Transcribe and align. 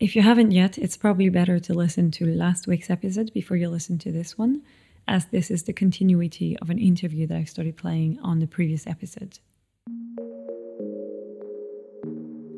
If 0.00 0.16
you 0.16 0.22
haven't 0.22 0.52
yet, 0.52 0.78
it's 0.78 0.96
probably 0.96 1.28
better 1.28 1.58
to 1.60 1.74
listen 1.74 2.10
to 2.12 2.24
last 2.24 2.66
week's 2.66 2.88
episode 2.88 3.30
before 3.34 3.58
you 3.58 3.68
listen 3.68 3.98
to 3.98 4.10
this 4.10 4.38
one, 4.38 4.62
as 5.06 5.26
this 5.26 5.50
is 5.50 5.64
the 5.64 5.74
continuity 5.74 6.56
of 6.62 6.70
an 6.70 6.78
interview 6.78 7.26
that 7.26 7.36
I 7.36 7.44
started 7.44 7.76
playing 7.76 8.18
on 8.22 8.38
the 8.38 8.46
previous 8.46 8.86
episode. 8.86 9.40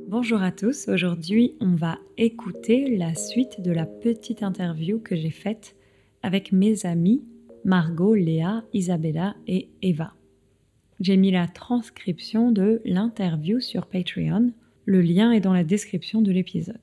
Bonjour 0.07 0.41
à 0.41 0.53
tous, 0.53 0.87
aujourd'hui 0.87 1.57
on 1.61 1.75
va 1.75 1.99
écouter 2.17 2.97
la 2.97 3.17
suite 3.17 3.61
de 3.61 3.73
la 3.73 3.87
petite 3.87 4.45
interview 4.45 5.01
que 5.01 5.17
j'ai 5.17 5.31
faite 5.31 5.75
avec 6.23 6.53
mes 6.53 6.87
amis 6.87 7.25
Margot, 7.65 8.15
Léa, 8.15 8.63
Isabella 8.73 9.35
et 9.49 9.69
Eva. 9.83 10.15
J'ai 11.01 11.17
mis 11.17 11.33
la 11.33 11.49
transcription 11.49 12.53
de 12.53 12.81
l'interview 12.85 13.59
sur 13.59 13.87
Patreon, 13.87 14.53
le 14.85 15.03
lien 15.03 15.33
est 15.33 15.41
dans 15.41 15.55
la 15.55 15.65
description 15.65 16.23
de 16.23 16.31
l'épisode. 16.31 16.79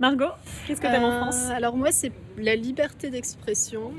Margot, 0.00 0.32
qu'est-ce 0.66 0.80
que 0.80 0.86
tu 0.86 0.94
aimes 0.94 1.04
en 1.04 1.20
France? 1.20 1.48
Euh, 1.50 1.56
Alors 1.56 1.76
moi, 1.76 1.92
c'est 1.92 2.10
la 2.38 2.56
liberté 2.56 3.10
d'expression. 3.10 3.92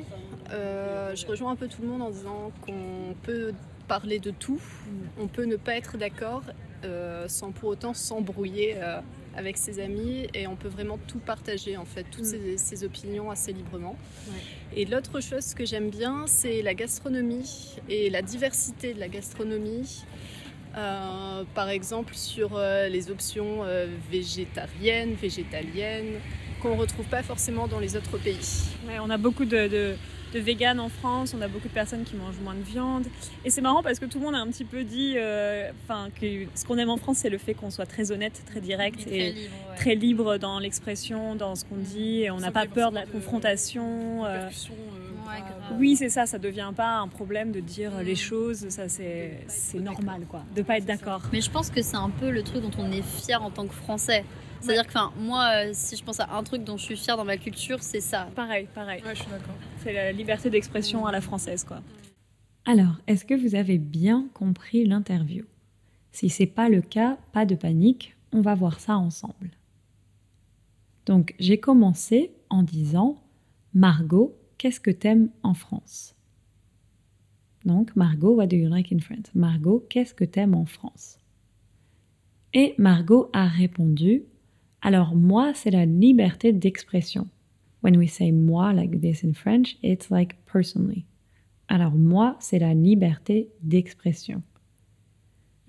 Euh, 0.51 1.15
je 1.15 1.27
rejoins 1.27 1.51
un 1.51 1.55
peu 1.55 1.67
tout 1.67 1.83
le 1.83 1.87
monde 1.87 2.01
en 2.01 2.09
disant 2.09 2.51
qu'on 2.65 3.15
peut 3.21 3.53
parler 3.87 4.17
de 4.19 4.31
tout, 4.31 4.59
on 5.19 5.27
peut 5.27 5.45
ne 5.45 5.57
pas 5.57 5.75
être 5.75 5.97
d'accord 5.97 6.41
euh, 6.85 7.27
sans 7.27 7.51
pour 7.51 7.69
autant 7.69 7.93
s'embrouiller 7.93 8.77
avec 9.35 9.57
ses 9.57 9.79
amis 9.79 10.27
et 10.33 10.47
on 10.47 10.55
peut 10.55 10.69
vraiment 10.69 10.97
tout 11.07 11.19
partager 11.19 11.77
en 11.77 11.85
fait, 11.85 12.05
toutes 12.09 12.25
ses, 12.25 12.57
ses 12.57 12.83
opinions 12.83 13.29
assez 13.29 13.53
librement. 13.53 13.95
Et 14.75 14.85
l'autre 14.85 15.21
chose 15.21 15.53
que 15.53 15.65
j'aime 15.65 15.89
bien, 15.89 16.23
c'est 16.25 16.63
la 16.63 16.73
gastronomie 16.73 17.75
et 17.89 18.09
la 18.09 18.23
diversité 18.23 18.93
de 18.95 18.99
la 18.99 19.07
gastronomie. 19.07 20.03
Euh, 20.77 21.43
par 21.53 21.69
exemple 21.69 22.13
sur 22.15 22.51
euh, 22.55 22.87
les 22.87 23.11
options 23.11 23.63
euh, 23.63 23.87
végétariennes, 24.09 25.15
végétaliennes, 25.15 26.19
qu'on 26.61 26.75
ne 26.75 26.79
retrouve 26.79 27.05
pas 27.07 27.23
forcément 27.23 27.67
dans 27.67 27.79
les 27.79 27.95
autres 27.97 28.17
pays. 28.17 28.37
Ouais, 28.87 28.97
on 29.01 29.09
a 29.09 29.17
beaucoup 29.17 29.43
de, 29.45 29.67
de, 29.67 29.95
de 30.33 30.39
véganes 30.39 30.79
en 30.79 30.87
France, 30.87 31.35
on 31.37 31.41
a 31.41 31.49
beaucoup 31.49 31.67
de 31.67 31.73
personnes 31.73 32.03
qui 32.03 32.15
mangent 32.15 32.39
moins 32.41 32.53
de 32.53 32.61
viande. 32.63 33.05
Et 33.43 33.49
c'est 33.49 33.59
marrant 33.61 33.83
parce 33.83 33.99
que 33.99 34.05
tout 34.05 34.19
le 34.19 34.25
monde 34.25 34.35
a 34.35 34.39
un 34.39 34.47
petit 34.47 34.63
peu 34.63 34.83
dit 34.85 35.15
euh, 35.17 35.71
enfin, 35.83 36.07
que 36.21 36.45
ce 36.55 36.63
qu'on 36.65 36.77
aime 36.77 36.89
en 36.89 36.97
France, 36.97 37.17
c'est 37.17 37.29
le 37.29 37.37
fait 37.37 37.53
qu'on 37.53 37.69
soit 37.71 37.85
très 37.85 38.11
honnête, 38.13 38.41
très 38.45 38.61
direct 38.61 39.05
et, 39.07 39.31
libre, 39.31 39.39
ouais. 39.71 39.75
très 39.75 39.95
libre 39.95 40.37
dans 40.37 40.59
l'expression, 40.59 41.35
dans 41.35 41.55
ce 41.55 41.65
qu'on 41.65 41.75
dit. 41.77 42.21
Et 42.21 42.31
on 42.31 42.37
n'a 42.39 42.51
pas 42.51 42.65
peur 42.65 42.91
de 42.91 42.95
la 42.95 43.01
forcément 43.01 43.19
de- 44.45 44.51
grave. 45.39 45.77
oui, 45.79 45.95
c'est 45.95 46.09
ça, 46.09 46.25
ça 46.25 46.37
devient 46.39 46.71
pas 46.75 46.97
un 46.99 47.07
problème 47.07 47.51
de 47.51 47.59
dire 47.59 47.91
Mm. 47.91 48.01
les 48.03 48.15
choses, 48.15 48.69
ça 48.69 48.87
c'est 48.89 49.43
c'est 49.47 49.79
normal 49.79 50.25
quoi, 50.29 50.43
de 50.55 50.61
pas 50.61 50.77
être 50.77 50.85
d'accord. 50.85 51.21
Mais 51.31 51.41
je 51.41 51.49
pense 51.49 51.69
que 51.69 51.81
c'est 51.81 51.97
un 51.97 52.09
peu 52.09 52.29
le 52.29 52.43
truc 52.43 52.61
dont 52.61 52.71
on 52.77 52.91
est 52.91 53.01
fier 53.01 53.41
en 53.43 53.49
tant 53.51 53.65
que 53.67 53.73
Français. 53.73 54.23
C'est-à-dire 54.59 54.85
que 54.85 54.91
enfin, 54.91 55.11
moi, 55.17 55.49
euh, 55.65 55.69
si 55.73 55.95
je 55.95 56.03
pense 56.03 56.19
à 56.19 56.29
un 56.35 56.43
truc 56.43 56.63
dont 56.63 56.77
je 56.77 56.83
suis 56.83 56.95
fière 56.95 57.17
dans 57.17 57.25
ma 57.25 57.37
culture, 57.37 57.79
c'est 57.81 57.99
ça. 57.99 58.27
Pareil, 58.35 58.67
pareil. 58.75 59.01
Ouais, 59.03 59.15
je 59.15 59.21
suis 59.21 59.31
d'accord. 59.31 59.55
C'est 59.81 59.91
la 59.93 60.11
liberté 60.11 60.51
d'expression 60.51 61.07
à 61.07 61.11
la 61.11 61.19
française 61.21 61.63
quoi. 61.63 61.81
Alors, 62.65 62.97
est-ce 63.07 63.25
que 63.25 63.33
vous 63.33 63.55
avez 63.55 63.79
bien 63.79 64.27
compris 64.35 64.85
l'interview? 64.85 65.45
Si 66.11 66.29
c'est 66.29 66.45
pas 66.45 66.69
le 66.69 66.81
cas, 66.81 67.17
pas 67.31 67.45
de 67.47 67.55
panique, 67.55 68.15
on 68.33 68.41
va 68.41 68.53
voir 68.53 68.79
ça 68.79 68.97
ensemble. 68.97 69.49
Donc, 71.07 71.33
j'ai 71.39 71.57
commencé 71.59 72.31
en 72.51 72.61
disant 72.61 73.17
Margot, 73.73 74.35
qu'est-ce 74.61 74.79
que 74.79 74.91
t'aimes 74.91 75.29
en 75.41 75.55
France? 75.55 76.13
Donc, 77.65 77.95
Margot, 77.95 78.35
what 78.35 78.45
do 78.45 78.55
you 78.55 78.69
like 78.69 78.91
in 78.91 78.99
France? 78.99 79.33
Margot, 79.33 79.83
qu'est-ce 79.89 80.13
que 80.13 80.23
t'aimes 80.23 80.53
en 80.53 80.65
France? 80.65 81.17
Et 82.53 82.75
Margot 82.77 83.31
a 83.33 83.47
répondu 83.47 84.23
Alors, 84.83 85.15
moi, 85.15 85.55
c'est 85.55 85.71
la 85.71 85.87
liberté 85.87 86.53
d'expression. 86.53 87.27
When 87.81 87.97
we 87.97 88.07
say 88.07 88.31
moi 88.31 88.71
like 88.71 89.01
this 89.01 89.23
in 89.23 89.33
French, 89.33 89.79
it's 89.81 90.11
like 90.11 90.35
personally. 90.45 91.07
Alors 91.67 91.95
moi, 91.95 92.37
c'est 92.39 92.59
la 92.59 92.75
liberté 92.75 93.49
d'expression. 93.63 94.43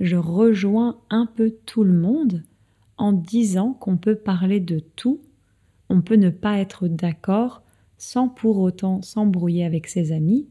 Je 0.00 0.16
rejoins 0.16 1.00
un 1.09 1.25
peu 1.25 1.56
tout 1.65 1.84
le 1.84 1.95
monde 1.95 2.43
en 2.99 3.15
disant 3.15 3.72
qu'on 3.72 3.97
peut 3.97 4.16
parler 4.16 4.61
de 4.61 4.81
tout, 4.81 5.22
on 5.89 6.03
peut 6.03 6.16
ne 6.16 6.28
pas 6.28 6.59
être 6.59 6.89
d'accord 6.89 7.62
sans 8.03 8.29
pour 8.29 8.59
autant 8.59 9.01
s'embrouiller 9.01 9.65
avec 9.65 9.87
ses 9.87 10.11
amis, 10.11 10.49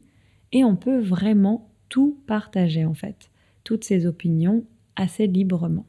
et 0.52 0.64
on 0.64 0.74
peut 0.74 0.98
vraiment 0.98 1.70
tout 1.90 2.18
partager 2.26 2.86
en 2.86 2.94
fait, 2.94 3.30
toutes 3.62 3.84
ses 3.84 4.06
opinions 4.06 4.64
assez 4.96 5.26
librement. 5.26 5.84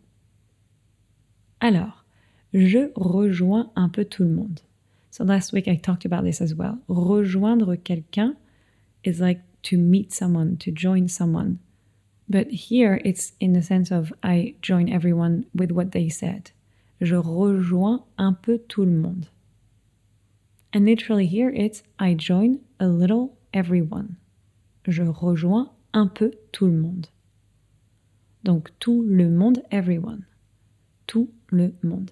Alors, 1.62 2.03
je 2.53 2.91
rejoins 2.96 3.72
un 3.78 3.88
peu 3.88 4.03
tout 4.03 4.24
le 4.24 4.31
monde. 4.31 4.59
So 5.09 5.24
last 5.24 5.53
week 5.53 5.68
I 5.68 5.78
talked 5.78 6.06
about 6.06 6.25
this 6.29 6.41
as 6.41 6.53
well. 6.53 6.79
Rejoindre 6.90 7.78
quelqu'un 7.78 8.35
is 9.06 9.22
like 9.22 9.40
to 9.62 9.78
meet 9.78 10.13
someone, 10.13 10.57
to 10.57 10.72
join 10.75 11.07
someone. 11.07 11.59
But 12.28 12.47
here 12.51 13.00
it's 13.06 13.35
in 13.40 13.53
the 13.53 13.62
sense 13.62 13.90
of 13.90 14.12
I 14.22 14.56
join 14.62 14.90
everyone 14.90 15.45
with 15.56 15.72
what 15.72 15.91
they 15.91 16.09
said. 16.09 16.51
Je 17.00 17.16
rejoins 17.16 18.03
un 18.18 18.34
peu 18.34 18.57
tout 18.68 18.84
le 18.84 18.91
monde. 18.91 19.28
And 20.73 20.85
literally 20.85 21.28
here 21.28 21.50
it's 21.50 21.84
I 22.00 22.16
join 22.16 22.59
a 22.79 22.88
little 22.88 23.38
everyone. 23.53 24.16
Je 24.88 25.03
rejoins 25.03 25.72
un 25.94 26.07
peu 26.07 26.31
tout 26.51 26.66
le 26.66 26.73
monde. 26.73 27.07
Donc 28.44 28.69
tout 28.79 29.03
le 29.03 29.29
monde, 29.29 29.62
everyone. 29.72 30.25
Tout 31.07 31.29
le 31.47 31.73
monde. 31.83 32.12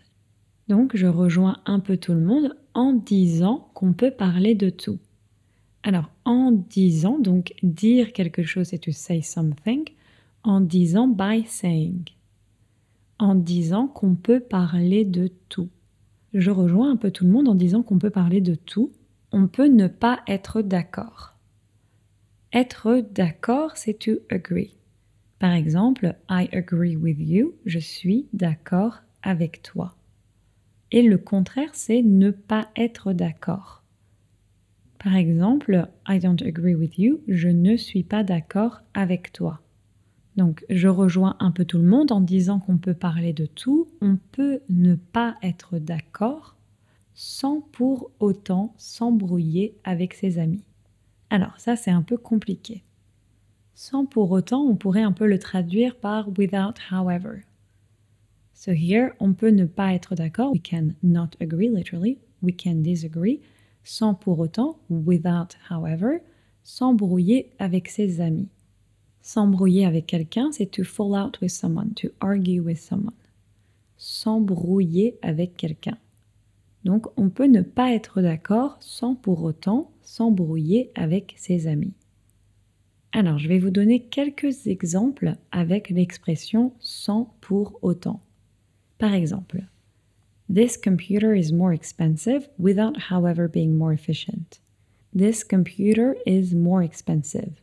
Donc 0.67 0.95
je 0.95 1.07
rejoins 1.07 1.57
un 1.65 1.79
peu 1.79 1.97
tout 1.97 2.13
le 2.13 2.21
monde 2.21 2.55
en 2.73 2.93
disant 2.93 3.69
qu'on 3.73 3.93
peut 3.93 4.11
parler 4.11 4.55
de 4.55 4.69
tout. 4.69 4.99
Alors 5.83 6.11
en 6.25 6.51
disant, 6.51 7.17
donc 7.17 7.53
dire 7.63 8.13
quelque 8.13 8.43
chose 8.43 8.67
c'est 8.67 8.77
to 8.77 8.91
say 8.91 9.21
something, 9.21 9.83
en 10.43 10.61
disant 10.61 11.07
by 11.07 11.43
saying. 11.47 12.05
En 13.17 13.35
disant 13.35 13.87
qu'on 13.87 14.15
peut 14.15 14.39
parler 14.39 15.03
de 15.03 15.31
tout. 15.49 15.69
Je 16.33 16.51
rejoins 16.51 16.91
un 16.91 16.95
peu 16.95 17.11
tout 17.11 17.25
le 17.25 17.31
monde 17.31 17.49
en 17.49 17.55
disant 17.55 17.83
qu'on 17.83 17.99
peut 17.99 18.09
parler 18.09 18.41
de 18.41 18.55
tout. 18.55 18.91
On 19.31 19.47
peut 19.47 19.67
ne 19.67 19.87
pas 19.87 20.21
être 20.27 20.61
d'accord. 20.61 21.35
Être 22.53 23.03
d'accord, 23.13 23.77
c'est 23.77 23.99
to 23.99 24.19
agree. 24.29 24.75
Par 25.39 25.53
exemple, 25.53 26.15
I 26.29 26.49
agree 26.53 26.95
with 26.95 27.17
you, 27.19 27.55
je 27.65 27.79
suis 27.79 28.27
d'accord 28.33 29.01
avec 29.23 29.61
toi. 29.61 29.95
Et 30.91 31.01
le 31.01 31.17
contraire, 31.17 31.69
c'est 31.73 32.01
ne 32.01 32.31
pas 32.31 32.69
être 32.75 33.13
d'accord. 33.13 33.83
Par 34.99 35.15
exemple, 35.15 35.87
I 36.07 36.19
don't 36.19 36.41
agree 36.45 36.75
with 36.75 36.97
you, 36.99 37.21
je 37.27 37.47
ne 37.47 37.75
suis 37.75 38.03
pas 38.03 38.23
d'accord 38.23 38.81
avec 38.93 39.31
toi. 39.31 39.61
Donc, 40.37 40.65
je 40.69 40.87
rejoins 40.87 41.35
un 41.39 41.51
peu 41.51 41.65
tout 41.65 41.77
le 41.77 41.83
monde 41.83 42.11
en 42.11 42.21
disant 42.21 42.59
qu'on 42.59 42.77
peut 42.77 42.93
parler 42.93 43.33
de 43.33 43.45
tout, 43.45 43.87
on 44.01 44.17
peut 44.31 44.61
ne 44.69 44.95
pas 44.95 45.35
être 45.41 45.77
d'accord 45.77 46.55
sans 47.13 47.61
pour 47.61 48.11
autant 48.19 48.73
s'embrouiller 48.77 49.75
avec 49.83 50.13
ses 50.13 50.39
amis. 50.39 50.63
Alors, 51.29 51.59
ça, 51.59 51.75
c'est 51.75 51.91
un 51.91 52.01
peu 52.01 52.17
compliqué. 52.17 52.83
Sans 53.73 54.05
pour 54.05 54.31
autant, 54.31 54.61
on 54.61 54.75
pourrait 54.75 55.01
un 55.01 55.11
peu 55.11 55.27
le 55.27 55.39
traduire 55.39 55.95
par 55.95 56.29
without 56.37 56.75
however. 56.91 57.43
So 58.53 58.71
here, 58.71 59.11
on 59.19 59.33
peut 59.33 59.49
ne 59.49 59.65
pas 59.65 59.93
être 59.93 60.15
d'accord. 60.15 60.51
We 60.51 60.61
can 60.61 60.89
not 61.03 61.31
agree, 61.39 61.69
literally. 61.69 62.19
We 62.41 62.55
can 62.55 62.75
disagree. 62.75 63.41
Sans 63.83 64.13
pour 64.13 64.39
autant, 64.39 64.77
without 64.89 65.57
however, 65.69 66.21
s'embrouiller 66.63 67.51
avec 67.59 67.87
ses 67.87 68.21
amis. 68.21 68.49
S'embrouiller 69.21 69.85
avec 69.85 70.07
quelqu'un, 70.07 70.51
c'est 70.51 70.71
to 70.71 70.83
fall 70.83 71.15
out 71.15 71.39
with 71.41 71.51
someone, 71.51 71.93
to 71.93 72.09
argue 72.19 72.61
with 72.61 72.79
someone. 72.79 73.13
S'embrouiller 73.97 75.17
avec 75.21 75.55
quelqu'un. 75.55 75.97
Donc, 76.83 77.05
on 77.17 77.29
peut 77.29 77.45
ne 77.45 77.61
pas 77.61 77.91
être 77.91 78.21
d'accord 78.21 78.77
sans 78.79 79.13
pour 79.13 79.43
autant 79.43 79.91
s'embrouiller 80.01 80.91
avec 80.95 81.35
ses 81.37 81.67
amis. 81.67 81.93
Alors, 83.11 83.37
je 83.37 83.47
vais 83.47 83.59
vous 83.59 83.69
donner 83.69 84.03
quelques 84.03 84.67
exemples 84.67 85.35
avec 85.51 85.89
l'expression 85.89 86.73
sans 86.79 87.35
pour 87.41 87.77
autant. 87.81 88.21
Par 88.97 89.13
exemple, 89.13 89.63
This 90.53 90.75
computer 90.75 91.33
is 91.33 91.53
more 91.53 91.71
expensive 91.71 92.49
without, 92.57 92.97
however, 93.09 93.47
being 93.47 93.77
more 93.77 93.93
efficient. 93.93 94.59
This 95.13 95.45
computer 95.45 96.17
is 96.25 96.53
more 96.53 96.83
expensive. 96.83 97.60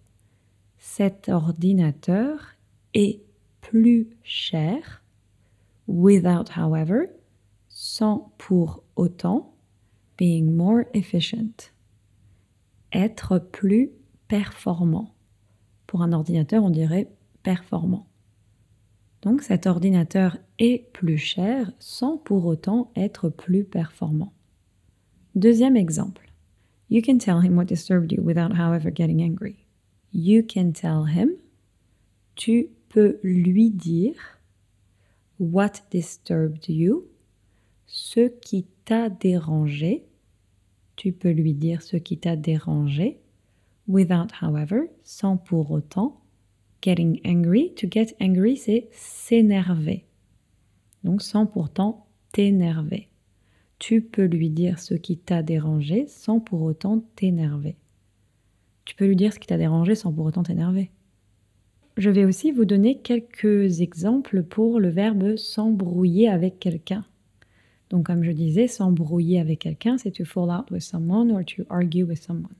Cet 0.90 1.28
ordinateur 1.28 2.56
est 2.94 3.20
plus 3.60 4.08
cher 4.24 5.04
without, 5.86 6.56
however, 6.56 7.10
sans 7.68 8.32
pour 8.38 8.82
autant, 8.96 9.54
being 10.16 10.56
more 10.56 10.84
efficient. 10.94 11.70
Être 12.92 13.38
plus 13.38 13.90
performant. 14.28 15.14
Pour 15.86 16.02
un 16.02 16.12
ordinateur, 16.12 16.64
on 16.64 16.70
dirait 16.70 17.12
performant. 17.42 18.08
Donc 19.22 19.42
cet 19.42 19.66
ordinateur 19.66 20.38
est 20.58 20.90
plus 20.94 21.18
cher 21.18 21.70
sans 21.78 22.16
pour 22.16 22.46
autant 22.46 22.90
être 22.96 23.28
plus 23.28 23.62
performant. 23.62 24.32
Deuxième 25.36 25.76
exemple. 25.76 26.32
You 26.88 27.02
can 27.02 27.18
tell 27.18 27.40
him 27.44 27.56
what 27.56 27.66
disturbed 27.66 28.10
you 28.10 28.22
without 28.22 28.56
however 28.58 28.90
getting 28.90 29.22
angry. 29.22 29.67
You 30.12 30.42
can 30.42 30.72
tell 30.72 31.06
him. 31.06 31.30
Tu 32.34 32.70
peux 32.88 33.18
lui 33.22 33.70
dire 33.70 34.14
what 35.38 35.72
disturbed 35.90 36.68
you. 36.68 37.06
Ce 37.86 38.28
qui 38.28 38.66
t'a 38.84 39.08
dérangé. 39.08 40.06
Tu 40.96 41.12
peux 41.12 41.30
lui 41.30 41.54
dire 41.54 41.82
ce 41.82 41.96
qui 41.96 42.18
t'a 42.18 42.36
dérangé. 42.36 43.20
Without 43.86 44.28
however, 44.42 44.90
sans 45.04 45.36
pour 45.36 45.70
autant 45.70 46.20
Getting 46.80 47.20
angry, 47.26 47.74
to 47.74 47.88
get 47.90 48.14
angry, 48.20 48.56
c'est 48.56 48.88
s'énerver. 48.92 50.04
Donc 51.02 51.22
sans 51.22 51.44
pourtant 51.44 52.06
t'énerver. 52.32 53.08
Tu 53.80 54.00
peux 54.00 54.24
lui 54.24 54.50
dire 54.50 54.78
ce 54.78 54.94
qui 54.94 55.18
t'a 55.18 55.42
dérangé 55.42 56.06
sans 56.06 56.38
pour 56.40 56.62
autant 56.62 57.04
t'énerver. 57.16 57.76
Tu 58.88 58.94
peux 58.94 59.04
lui 59.04 59.16
dire 59.16 59.34
ce 59.34 59.38
qui 59.38 59.46
t'a 59.46 59.58
dérangé 59.58 59.94
sans 59.94 60.14
pour 60.14 60.24
autant 60.24 60.42
t'énerver. 60.42 60.90
Je 61.98 62.08
vais 62.08 62.24
aussi 62.24 62.52
vous 62.52 62.64
donner 62.64 62.96
quelques 62.96 63.82
exemples 63.82 64.42
pour 64.42 64.80
le 64.80 64.88
verbe 64.88 65.36
s'embrouiller 65.36 66.26
avec 66.26 66.58
quelqu'un. 66.58 67.04
Donc 67.90 68.06
comme 68.06 68.24
je 68.24 68.30
disais, 68.30 68.66
s'embrouiller 68.66 69.40
avec 69.40 69.58
quelqu'un, 69.58 69.98
c'est 69.98 70.12
to 70.12 70.24
fall 70.24 70.50
out 70.50 70.70
with 70.70 70.82
someone 70.82 71.30
or 71.30 71.44
to 71.44 71.64
argue 71.68 72.06
with 72.06 72.22
someone. 72.22 72.54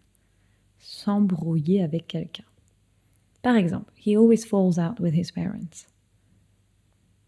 S'embrouiller 0.80 1.82
avec 1.82 2.08
quelqu'un. 2.08 2.44
Par 3.40 3.56
exemple, 3.56 3.90
he 3.96 4.14
always 4.14 4.44
falls 4.44 4.78
out 4.78 5.00
with 5.00 5.14
his 5.14 5.32
parents. 5.32 5.86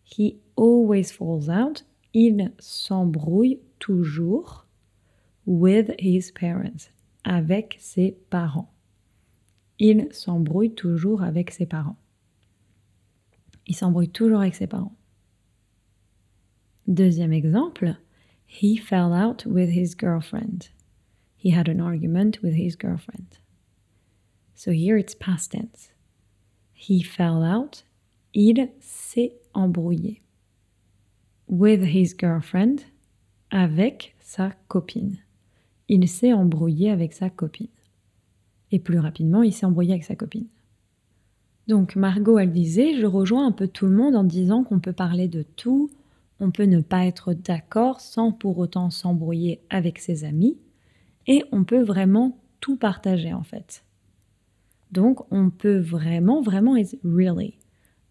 He 0.05 0.37
always 0.57 1.11
falls 1.11 1.49
out. 1.49 1.87
Il 2.13 2.53
s'embrouille 2.59 3.61
toujours 3.79 4.67
with 5.47 5.91
his 5.99 6.31
parents. 6.31 6.91
Avec 7.25 7.79
ses 7.79 8.15
parents. 8.29 8.69
Il 9.81 10.09
s'embrouille 10.13 10.75
toujours 10.75 11.23
avec 11.23 11.51
ses 11.51 11.65
parents. 11.65 11.97
Il 13.67 13.75
s'embrouille 13.75 14.11
toujours 14.11 14.41
avec 14.41 14.55
ses 14.55 14.67
parents. 14.67 14.95
Deuxième 16.87 17.33
exemple, 17.33 17.97
he 18.47 18.77
fell 18.77 19.15
out 19.15 19.47
with 19.47 19.71
his 19.71 19.95
girlfriend. 19.99 20.69
He 21.39 21.51
had 21.51 21.67
an 21.67 21.81
argument 21.81 22.43
with 22.43 22.55
his 22.55 22.77
girlfriend. 22.77 23.39
So 24.55 24.71
here 24.71 24.99
it's 24.99 25.15
past 25.15 25.53
tense. 25.53 25.95
He 26.75 27.03
fell 27.03 27.43
out. 27.43 27.85
Il 28.35 28.69
s'est 28.81 29.33
embrouillé. 29.55 30.21
With 31.49 31.85
his 31.95 32.13
girlfriend. 32.13 32.85
Avec 33.51 34.15
sa 34.21 34.53
copine. 34.69 35.17
Il 35.89 36.07
s'est 36.07 36.35
embrouillé 36.35 36.91
avec 36.91 37.15
sa 37.15 37.31
copine. 37.31 37.69
Et 38.73 38.79
plus 38.79 38.99
rapidement, 38.99 39.43
il 39.43 39.53
s'est 39.53 39.67
embrouillé 39.67 39.93
avec 39.93 40.05
sa 40.05 40.17
copine. 40.17 40.47
Donc 41.69 41.97
Margot, 41.97 42.39
elle 42.39 42.53
disait, 42.53 42.99
je 42.99 43.07
rejoins 43.07 43.47
un 43.47 43.53
peu 43.53 43.69
tout 43.69 43.87
le 43.87 43.97
monde 43.97 44.17
en 44.17 44.25
disant 44.25 44.65
qu'on 44.65 44.81
peut 44.81 44.93
parler 44.93 45.29
de 45.29 45.43
tout, 45.43 45.91
on 46.41 46.51
peut 46.51 46.65
ne 46.65 46.81
pas 46.81 47.07
être 47.07 47.33
d'accord 47.35 48.01
sans 48.01 48.33
pour 48.33 48.59
autant 48.59 48.91
s'embrouiller 48.91 49.61
avec 49.71 49.99
ses 49.99 50.25
amis, 50.25 50.57
et 51.27 51.45
on 51.53 51.65
peut 51.65 51.83
vraiment 51.83 52.39
tout 52.61 52.77
partager 52.77 53.33
en 53.33 53.43
fait. 53.43 53.85
Donc, 54.93 55.21
on 55.31 55.51
peut 55.51 55.79
vraiment, 55.79 56.41
vraiment, 56.41 56.77
is 56.77 56.99
really. 57.05 57.59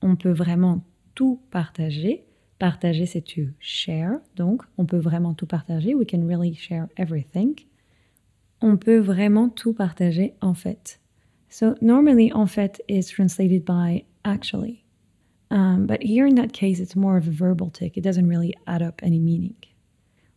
On 0.02 0.16
peut 0.16 0.32
vraiment 0.32 0.86
tout 1.14 1.42
partager. 1.52 2.24
Partager, 2.58 3.06
c'est 3.06 3.22
to 3.22 3.42
share. 3.60 4.20
Donc, 4.36 4.64
on 4.78 4.86
peut 4.86 4.98
vraiment 4.98 5.34
tout 5.34 5.46
partager. 5.46 5.94
We 5.94 6.08
can 6.10 6.26
really 6.26 6.54
share 6.54 6.88
everything. 6.98 7.56
On 8.62 8.78
peut 8.78 9.00
vraiment 9.00 9.50
tout 9.50 9.74
partager 9.74 10.34
en 10.42 10.54
fait. 10.54 11.00
So, 11.50 11.76
normally, 11.82 12.32
en 12.34 12.46
fait 12.46 12.82
is 12.88 13.08
translated 13.08 13.66
by 13.66 14.04
actually. 14.24 14.84
Um, 15.52 15.88
but 15.88 16.02
here 16.04 16.28
in 16.28 16.36
that 16.36 16.54
case, 16.54 16.80
it's 16.80 16.96
more 16.96 17.18
of 17.18 17.28
a 17.28 17.32
verbal 17.32 17.72
tick. 17.72 17.98
It 17.98 18.04
doesn't 18.04 18.28
really 18.28 18.54
add 18.68 18.84
up 18.84 19.02
any 19.02 19.20
meaning. 19.20 19.56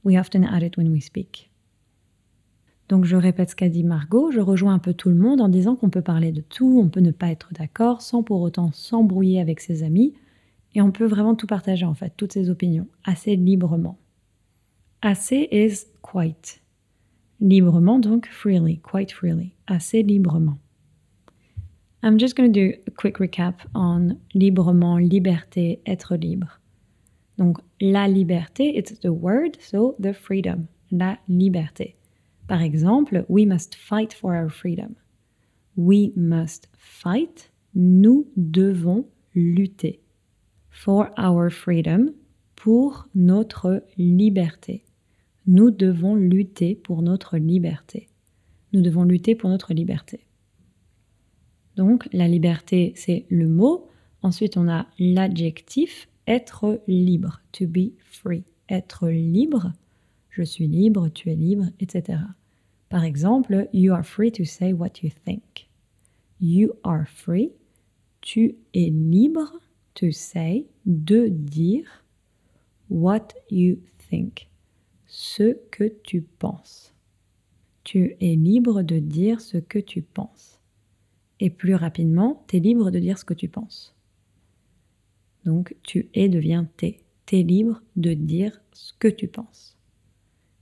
We 0.05 0.19
often 0.19 0.45
add 0.45 0.63
it 0.63 0.77
when 0.77 0.91
we 0.91 1.03
speak. 1.03 1.51
Donc 2.89 3.05
je 3.05 3.17
répète 3.17 3.51
ce 3.51 3.57
qu'a 3.57 3.69
dit 3.69 3.85
Margot, 3.85 4.31
je 4.31 4.41
rejoins 4.41 4.75
un 4.75 4.79
peu 4.79 4.93
tout 4.93 5.09
le 5.09 5.15
monde 5.15 5.41
en 5.41 5.49
disant 5.49 5.77
qu'on 5.77 5.91
peut 5.91 6.03
parler 6.03 6.33
de 6.33 6.41
tout, 6.41 6.81
on 6.83 6.89
peut 6.89 7.01
ne 7.01 7.11
pas 7.11 7.31
être 7.31 7.49
d'accord 7.53 8.03
sans 8.03 8.23
pour 8.23 8.41
autant 8.43 8.71
s'embrouiller 8.73 9.41
avec 9.41 9.61
ses 9.61 9.83
amis, 9.83 10.15
et 10.75 10.83
on 10.83 10.91
peut 10.91 11.07
vraiment 11.07 11.35
tout 11.35 11.47
partager 11.47 11.87
en 11.87 11.95
fait, 11.95 12.13
toutes 12.17 12.33
ses 12.33 12.51
opinions, 12.51 12.87
assez 13.05 13.37
librement. 13.37 13.99
Assez 15.01 15.49
is 15.53 15.87
quite. 16.03 16.62
Librement 17.43 17.99
donc 17.99 18.29
freely, 18.29 18.77
quite 18.85 19.11
freely, 19.11 19.57
assez 19.67 20.05
librement. 20.05 20.61
I'm 22.05 22.17
just 22.17 22.37
going 22.37 22.53
to 22.53 22.61
do 22.61 22.77
a 22.87 22.91
quick 22.93 23.19
recap 23.19 23.67
on 23.75 24.21
librement, 24.33 24.99
liberté, 24.99 25.81
être 25.85 26.15
libre. 26.15 26.61
Donc 27.39 27.57
la 27.81 28.07
liberté, 28.07 28.77
it's 28.77 28.97
the 29.01 29.13
word, 29.13 29.59
so 29.61 29.97
the 29.99 30.15
freedom, 30.15 30.69
la 30.93 31.17
liberté. 31.29 31.97
Par 32.47 32.63
exemple, 32.63 33.25
we 33.29 33.45
must 33.45 33.75
fight 33.75 34.13
for 34.13 34.37
our 34.37 34.49
freedom. 34.49 34.95
We 35.75 36.13
must 36.15 36.69
fight. 36.79 37.49
Nous 37.75 38.27
devons 38.37 39.07
lutter. 39.35 39.99
For 40.71 41.11
our 41.19 41.51
freedom. 41.51 42.15
Pour 42.55 43.09
notre 43.15 43.83
liberté. 43.99 44.85
Nous 45.47 45.71
devons 45.71 46.15
lutter 46.15 46.75
pour 46.75 47.03
notre 47.03 47.37
liberté. 47.37 48.09
Nous 48.73 48.81
devons 48.81 49.05
lutter 49.05 49.35
pour 49.35 49.51
notre 49.51 49.75
liberté. 49.75 50.21
Donc 51.77 52.09
la 52.13 52.29
liberté, 52.29 52.93
c'est 52.97 53.27
le 53.29 53.49
mot. 53.49 53.89
Ensuite, 54.23 54.57
on 54.57 54.69
a 54.69 54.87
l'adjectif 54.99 56.09
être 56.27 56.81
libre, 56.87 57.41
to 57.53 57.67
be 57.67 57.93
free. 58.05 58.45
Être 58.69 59.09
libre, 59.09 59.73
je 60.31 60.43
suis 60.43 60.67
libre, 60.67 61.09
tu 61.09 61.31
es 61.31 61.35
libre, 61.35 61.67
etc. 61.81 62.19
Par 62.89 63.05
exemple, 63.05 63.69
you 63.73 63.93
are 63.93 64.05
free 64.05 64.31
to 64.33 64.45
say 64.45 64.73
what 64.73 65.03
you 65.03 65.11
think. 65.11 65.69
You 66.41 66.73
are 66.85 67.07
free. 67.07 67.53
Tu 68.21 68.57
es 68.75 68.91
libre 68.91 69.53
to 69.95 70.11
say, 70.11 70.67
de 70.87 71.29
dire 71.29 72.05
what 72.89 73.35
you 73.51 73.79
think. 74.09 74.49
Ce 75.15 75.59
que 75.71 75.85
tu 75.85 76.23
penses. 76.23 76.95
Tu 77.85 78.17
es 78.23 78.35
libre 78.35 78.83
de 78.83 78.99
dire 78.99 79.43
ce 79.43 79.59
que 79.59 79.79
tu 79.79 80.01
penses. 80.01 80.59
Et 81.39 81.51
plus 81.51 81.75
rapidement, 81.75 82.43
tu 82.49 82.57
es 82.57 82.61
libre 82.61 82.91
de 82.91 82.99
dire 82.99 83.19
ce 83.19 83.27
que 83.27 83.35
tu 83.35 83.47
penses. 83.47 83.95
Donc, 85.45 85.77
tu 85.83 86.09
es 86.15 86.31
devient 86.31 86.65
t'es. 86.79 87.01
es 87.31 87.43
libre 87.43 87.83
de 87.97 88.15
dire 88.15 88.63
ce 88.73 88.95
que 88.99 89.09
tu 89.09 89.29
penses. 89.29 89.77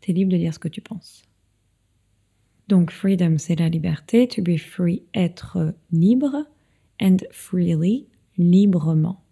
Tu 0.01 0.11
es 0.11 0.15
libre 0.15 0.33
de 0.33 0.37
dire 0.39 0.53
ce 0.53 0.59
que 0.59 0.67
tu 0.67 0.81
penses. 0.81 1.23
Donc 2.67 2.91
freedom, 2.91 3.39
c'est 3.39 3.57
la 3.57 3.69
liberté. 3.69 4.27
To 4.27 4.43
be 4.43 4.59
free, 4.59 5.05
être 5.15 5.77
libre. 5.93 6.45
And 7.01 7.19
freely, 7.31 8.09
librement. 8.37 9.23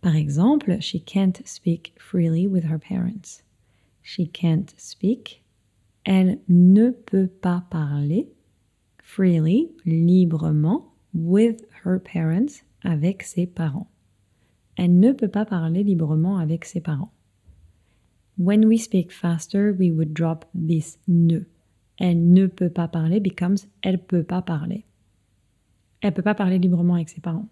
Par 0.00 0.14
exemple, 0.14 0.80
she 0.80 1.02
can't 1.04 1.44
speak 1.44 1.92
freely 1.98 2.46
with 2.46 2.64
her 2.66 2.78
parents. 2.78 3.43
She 4.04 4.30
can't 4.30 4.72
speak. 4.76 5.42
Elle 6.04 6.38
ne 6.48 6.90
peut 6.90 7.26
pas 7.26 7.64
parler 7.70 8.28
freely, 9.02 9.72
librement, 9.84 10.92
with 11.12 11.66
her 11.84 11.98
parents, 11.98 12.62
avec 12.82 13.22
ses 13.22 13.46
parents. 13.46 13.90
Elle 14.76 15.00
ne 15.00 15.12
peut 15.12 15.28
pas 15.28 15.44
parler 15.44 15.82
librement 15.82 16.38
avec 16.38 16.64
ses 16.64 16.80
parents. 16.80 17.12
When 18.38 18.66
we 18.66 18.78
speak 18.78 19.10
faster, 19.10 19.72
we 19.72 19.90
would 19.90 20.12
drop 20.12 20.44
this 20.54 20.98
ne 21.08 21.46
elle 21.98 22.32
ne 22.32 22.46
peut 22.46 22.70
pas 22.70 22.88
parler 22.88 23.20
becomes 23.20 23.56
elle 23.82 23.98
peut 23.98 24.24
pas 24.24 24.42
parler. 24.42 24.84
Elle 26.00 26.12
peut 26.12 26.22
pas 26.22 26.34
parler 26.34 26.58
librement 26.58 26.94
avec 26.94 27.08
ses 27.08 27.20
parents. 27.20 27.48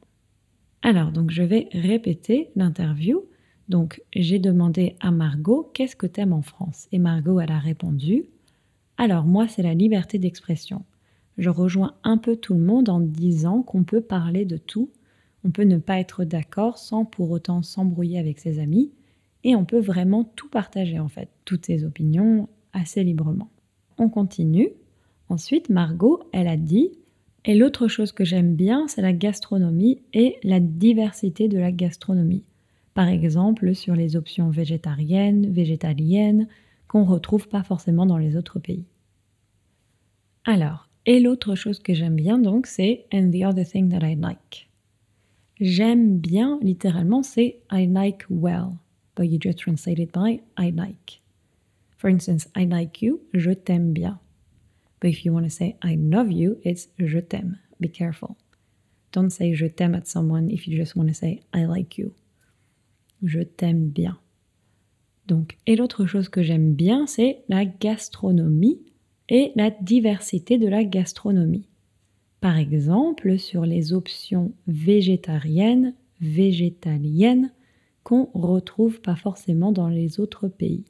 Alors, 0.82 1.12
donc 1.12 1.30
je 1.30 1.42
vais 1.42 1.68
répéter 1.72 2.50
l'interview. 2.56 3.24
Donc, 3.72 4.02
j'ai 4.14 4.38
demandé 4.38 4.96
à 5.00 5.10
Margot 5.10 5.70
qu'est-ce 5.72 5.96
que 5.96 6.06
t'aimes 6.06 6.34
en 6.34 6.42
France? 6.42 6.88
Et 6.92 6.98
Margot, 6.98 7.40
elle 7.40 7.52
a 7.52 7.58
répondu 7.58 8.26
Alors, 8.98 9.24
moi, 9.24 9.48
c'est 9.48 9.62
la 9.62 9.72
liberté 9.72 10.18
d'expression. 10.18 10.84
Je 11.38 11.48
rejoins 11.48 11.94
un 12.04 12.18
peu 12.18 12.36
tout 12.36 12.52
le 12.52 12.60
monde 12.60 12.90
en 12.90 13.00
disant 13.00 13.62
qu'on 13.62 13.82
peut 13.82 14.02
parler 14.02 14.44
de 14.44 14.58
tout. 14.58 14.90
On 15.42 15.50
peut 15.50 15.62
ne 15.62 15.78
pas 15.78 15.98
être 15.98 16.24
d'accord 16.24 16.76
sans 16.76 17.06
pour 17.06 17.30
autant 17.30 17.62
s'embrouiller 17.62 18.18
avec 18.18 18.40
ses 18.40 18.58
amis. 18.58 18.92
Et 19.42 19.56
on 19.56 19.64
peut 19.64 19.80
vraiment 19.80 20.24
tout 20.36 20.50
partager, 20.50 20.98
en 20.98 21.08
fait, 21.08 21.30
toutes 21.46 21.64
ses 21.64 21.86
opinions 21.86 22.50
assez 22.74 23.02
librement. 23.02 23.48
On 23.96 24.10
continue. 24.10 24.68
Ensuite, 25.30 25.70
Margot, 25.70 26.20
elle 26.32 26.48
a 26.48 26.58
dit 26.58 26.90
Et 27.46 27.54
l'autre 27.54 27.88
chose 27.88 28.12
que 28.12 28.26
j'aime 28.26 28.54
bien, 28.54 28.86
c'est 28.86 29.00
la 29.00 29.14
gastronomie 29.14 30.02
et 30.12 30.36
la 30.42 30.60
diversité 30.60 31.48
de 31.48 31.56
la 31.56 31.72
gastronomie. 31.72 32.44
Par 32.94 33.08
exemple, 33.08 33.74
sur 33.74 33.94
les 33.94 34.16
options 34.16 34.50
végétariennes, 34.50 35.50
végétaliennes, 35.50 36.48
qu'on 36.88 37.04
retrouve 37.04 37.48
pas 37.48 37.62
forcément 37.62 38.06
dans 38.06 38.18
les 38.18 38.36
autres 38.36 38.58
pays. 38.58 38.84
Alors, 40.44 40.88
et 41.06 41.20
l'autre 41.20 41.54
chose 41.54 41.78
que 41.78 41.94
j'aime 41.94 42.16
bien 42.16 42.38
donc, 42.38 42.66
c'est 42.66 43.06
and 43.12 43.30
the 43.30 43.44
other 43.44 43.64
thing 43.64 43.88
that 43.88 44.06
I 44.06 44.14
like. 44.14 44.68
J'aime 45.60 46.18
bien, 46.18 46.58
littéralement, 46.62 47.22
c'est 47.22 47.60
I 47.70 47.86
like 47.86 48.24
well, 48.28 48.78
but 49.16 49.24
you 49.24 49.38
just 49.40 49.58
translate 49.58 49.98
it 49.98 50.12
by 50.12 50.40
I 50.58 50.70
like. 50.70 51.20
For 51.96 52.10
instance, 52.10 52.48
I 52.56 52.66
like 52.66 53.00
you, 53.00 53.20
je 53.32 53.52
t'aime 53.52 53.92
bien. 53.92 54.18
But 55.00 55.10
if 55.10 55.24
you 55.24 55.32
want 55.32 55.44
to 55.44 55.50
say 55.50 55.76
I 55.82 55.96
love 55.96 56.30
you, 56.30 56.58
it's 56.64 56.88
je 56.98 57.20
t'aime. 57.20 57.58
Be 57.80 57.88
careful. 57.88 58.36
Don't 59.12 59.30
say 59.30 59.54
je 59.54 59.66
t'aime 59.66 59.94
at 59.94 60.06
someone 60.06 60.50
if 60.50 60.66
you 60.66 60.76
just 60.76 60.96
want 60.96 61.08
to 61.08 61.14
say 61.14 61.42
I 61.52 61.64
like 61.64 61.98
you. 61.98 62.12
Je 63.22 63.40
t'aime 63.40 63.88
bien. 63.88 64.18
Donc, 65.26 65.56
et 65.66 65.76
l'autre 65.76 66.06
chose 66.06 66.28
que 66.28 66.42
j'aime 66.42 66.74
bien, 66.74 67.06
c'est 67.06 67.42
la 67.48 67.64
gastronomie 67.64 68.80
et 69.28 69.52
la 69.54 69.70
diversité 69.70 70.58
de 70.58 70.66
la 70.66 70.84
gastronomie. 70.84 71.68
Par 72.40 72.58
exemple, 72.58 73.38
sur 73.38 73.64
les 73.64 73.92
options 73.92 74.52
végétariennes, 74.66 75.94
végétaliennes, 76.20 77.52
qu'on 78.02 78.28
retrouve 78.34 79.00
pas 79.00 79.14
forcément 79.14 79.70
dans 79.70 79.88
les 79.88 80.18
autres 80.18 80.48
pays. 80.48 80.84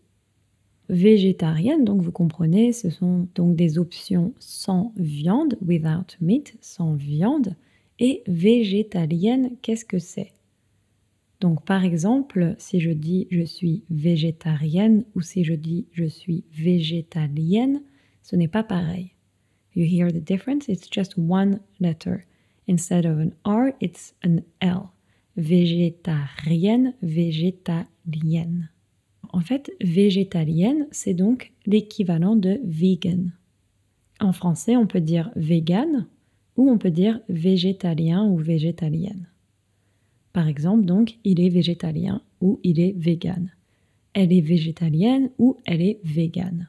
Végétarienne, 0.89 1.85
donc 1.85 2.01
vous 2.01 2.11
comprenez, 2.11 2.73
ce 2.73 2.89
sont 2.89 3.29
donc 3.35 3.55
des 3.55 3.79
options 3.79 4.33
sans 4.39 4.93
viande, 4.97 5.57
without 5.65 6.17
meat, 6.21 6.57
sans 6.61 6.95
viande. 6.95 7.55
Et 7.99 8.23
végétalienne, 8.27 9.51
qu'est-ce 9.61 9.85
que 9.85 9.99
c'est? 9.99 10.33
Donc 11.43 11.65
par 11.65 11.85
exemple, 11.85 12.55
si 12.59 12.79
je 12.79 12.93
dis 12.93 13.27
je 13.33 13.43
suis 13.43 13.83
végétarienne 13.91 15.05
ou 15.17 15.23
si 15.23 15.43
je 15.43 15.55
dis 15.55 15.87
je 15.91 16.05
suis 16.05 16.45
végétalienne, 16.53 17.83
ce 18.23 18.37
n'est 18.37 18.47
pas 18.47 18.63
pareil. 18.63 19.11
You 19.75 19.85
hear 19.85 20.13
the 20.13 20.23
difference? 20.23 20.69
It's 20.69 20.89
just 20.89 21.15
one 21.19 21.59
letter. 21.81 22.27
Instead 22.69 23.07
of 23.07 23.19
an 23.19 23.33
R, 23.45 23.73
it's 23.81 24.15
an 24.25 24.43
L. 24.61 24.91
Végétarienne, 25.37 26.95
végétalienne. 27.03 28.71
En 29.33 29.41
fait, 29.41 29.73
végétalienne, 29.81 30.87
c'est 30.93 31.15
donc 31.15 31.53
l'équivalent 31.67 32.37
de 32.37 32.61
vegan. 32.63 33.33
En 34.21 34.33
français, 34.33 34.77
on 34.77 34.87
peut 34.87 35.01
dire 35.01 35.33
vegan 35.35 36.07
ou 36.57 36.71
on 36.71 36.79
peut 36.79 36.93
dire 36.93 37.19
végétalien 37.29 38.27
ou 38.27 38.37
végétalienne. 38.37 39.32
Par 40.33 40.49
exemple, 40.49 40.85
donc, 40.85 41.19
il 41.25 41.41
est 41.41 41.49
végétalien 41.49 42.23
ou 42.41 42.59
il 42.63 42.81
est 42.81 42.95
vegan. 42.97 43.51
Elle 44.15 44.33
est 44.33 44.41
végétalienne 44.41 45.31
ou 45.39 45.57
elle 45.65 45.83
est 45.83 46.01
végane. 46.05 46.69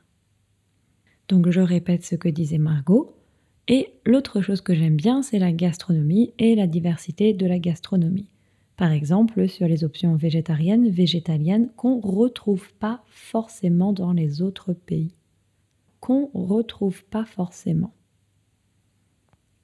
Donc 1.27 1.50
je 1.50 1.62
répète 1.62 2.03
ce 2.03 2.15
que 2.15 2.29
disait 2.29 2.58
Margot. 2.58 3.15
Et 3.67 3.89
l'autre 4.05 4.41
chose 4.41 4.62
que 4.62 4.75
j'aime 4.75 4.98
bien, 4.98 5.22
c'est 5.22 5.39
la 5.39 5.53
gastronomie 5.53 6.34
et 6.38 6.55
la 6.55 6.67
diversité 6.67 7.34
de 7.34 7.46
la 7.46 7.60
gastronomie. 7.60 8.27
Par 8.75 8.91
exemple, 8.91 9.48
sur 9.48 9.67
les 9.67 9.84
options 9.84 10.15
végétariennes, 10.15 10.89
végétaliennes, 10.89 11.70
qu'on 11.77 11.98
ne 11.98 12.01
retrouve 12.01 12.74
pas 12.74 13.03
forcément 13.08 13.93
dans 13.93 14.12
les 14.12 14.41
autres 14.41 14.74
pays. 14.74 15.13
Qu'on 16.01 16.29
ne 16.34 16.46
retrouve 16.46 17.05
pas 17.05 17.24
forcément. 17.24 17.93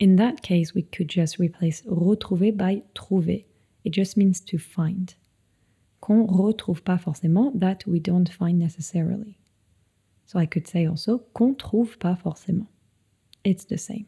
In 0.01 0.15
that 0.15 0.35
case, 0.41 0.73
we 0.73 0.85
could 0.85 1.11
just 1.11 1.37
replace 1.37 1.83
retrouver 1.85 2.53
by 2.53 2.83
trouver. 2.93 3.48
It 3.89 3.95
just 3.95 4.17
means 4.17 4.39
to 4.41 4.59
find. 4.59 5.15
Qu'on 5.99 6.27
retrouve 6.27 6.83
pas 6.83 6.99
forcément, 6.99 7.51
that 7.55 7.87
we 7.87 7.99
don't 7.99 8.29
find 8.29 8.59
necessarily. 8.59 9.39
So 10.27 10.37
I 10.37 10.45
could 10.45 10.67
say 10.67 10.85
also 10.85 11.25
qu'on 11.33 11.55
trouve 11.55 11.97
pas 11.97 12.15
forcément. 12.15 12.67
It's 13.43 13.65
the 13.65 13.79
same. 13.79 14.05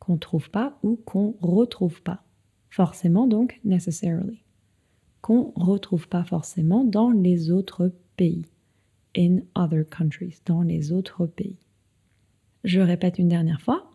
Qu'on 0.00 0.16
trouve 0.16 0.48
pas 0.48 0.78
ou 0.82 0.96
qu'on 0.96 1.36
retrouve 1.42 2.00
pas. 2.00 2.24
Forcément 2.70 3.26
donc 3.26 3.60
necessarily. 3.64 4.44
Qu'on 5.20 5.52
retrouve 5.56 6.08
pas 6.08 6.24
forcément 6.24 6.82
dans 6.82 7.10
les 7.10 7.50
autres 7.50 7.92
pays. 8.16 8.46
In 9.14 9.40
other 9.54 9.84
countries, 9.84 10.40
dans 10.46 10.62
les 10.62 10.90
autres 10.90 11.26
pays. 11.26 11.58
Je 12.64 12.80
répète 12.80 13.18
une 13.18 13.28
dernière 13.28 13.60
fois. 13.60 13.90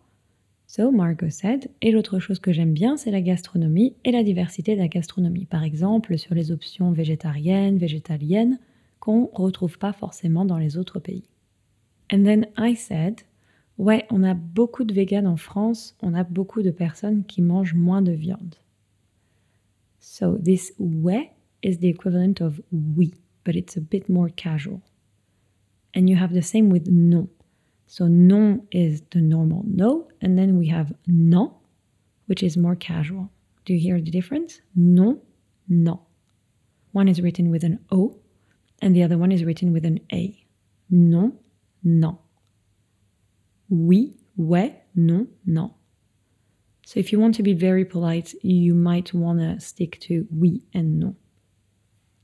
So 0.70 0.92
Margot 0.92 1.30
said, 1.30 1.70
et 1.82 1.92
l'autre 1.92 2.20
chose 2.20 2.40
que 2.40 2.52
j'aime 2.52 2.74
bien, 2.74 2.98
c'est 2.98 3.10
la 3.10 3.22
gastronomie 3.22 3.96
et 4.04 4.12
la 4.12 4.24
diversité 4.24 4.76
de 4.76 4.82
la 4.82 4.90
gastronomie. 4.90 5.46
Par 5.46 5.64
exemple, 5.64 6.18
sur 6.18 6.36
les 6.36 6.52
options 6.52 6.92
végétariennes, 6.92 7.78
végétaliennes, 7.78 8.60
qu'on 9.00 9.28
retrouve 9.28 9.78
pas 9.78 9.94
forcément 9.94 10.44
dans 10.44 10.58
les 10.58 10.78
autres 10.78 11.00
pays. 11.00 11.24
And 12.12 12.24
then 12.24 12.48
I 12.58 12.76
said, 12.76 13.22
ouais, 13.78 14.06
on 14.12 14.24
a 14.24 14.34
beaucoup 14.34 14.84
de 14.84 14.94
véganes 14.94 15.28
en 15.28 15.38
France, 15.38 15.96
on 16.02 16.14
a 16.14 16.26
beaucoup 16.26 16.62
de 16.62 16.72
personnes 16.72 17.24
qui 17.24 17.42
mangent 17.42 17.76
moins 17.76 18.02
de 18.02 18.12
viande. 18.12 18.56
So 20.00 20.38
this 20.38 20.74
ouais 20.80 21.32
is 21.64 21.78
the 21.78 21.86
equivalent 21.86 22.42
of 22.42 22.62
oui, 22.74 23.14
but 23.46 23.56
it's 23.56 23.78
a 23.78 23.82
bit 23.82 24.10
more 24.10 24.30
casual. 24.30 24.82
And 25.96 26.08
you 26.10 26.18
have 26.18 26.34
the 26.34 26.44
same 26.44 26.70
with 26.70 26.90
non. 26.90 27.30
So 27.88 28.08
non 28.08 28.68
is 28.72 29.02
the 29.12 29.22
normal 29.22 29.64
no, 29.66 30.10
and 30.22 30.38
then 30.38 30.58
we 30.58 30.68
have 30.68 30.94
non, 31.08 31.54
which 32.26 32.44
is 32.44 32.58
more 32.58 32.76
casual. 32.76 33.32
Do 33.66 33.74
you 33.74 33.80
hear 33.80 34.00
the 34.02 34.12
difference? 34.12 34.62
Non, 34.76 35.20
non. 35.70 36.00
One 36.92 37.08
is 37.08 37.22
written 37.22 37.50
with 37.50 37.64
an 37.64 37.80
O, 37.92 38.20
and 38.82 38.96
the 38.96 39.04
other 39.04 39.18
one 39.18 39.32
is 39.32 39.44
written 39.46 39.72
with 39.72 39.86
an 39.86 40.00
A. 40.12 40.46
Non, 40.90 41.38
non. 41.84 42.18
Oui, 43.70 44.18
ouais, 44.38 44.76
non, 44.96 45.28
non. 45.46 45.74
So 46.86 47.00
if 47.00 47.12
you 47.12 47.20
want 47.20 47.36
to 47.36 47.44
be 47.44 47.54
very 47.54 47.84
polite, 47.84 48.34
you 48.42 48.74
might 48.74 49.14
want 49.14 49.40
to 49.40 49.60
stick 49.60 50.00
to 50.02 50.28
oui 50.32 50.64
and 50.74 51.00
non. 51.00 51.16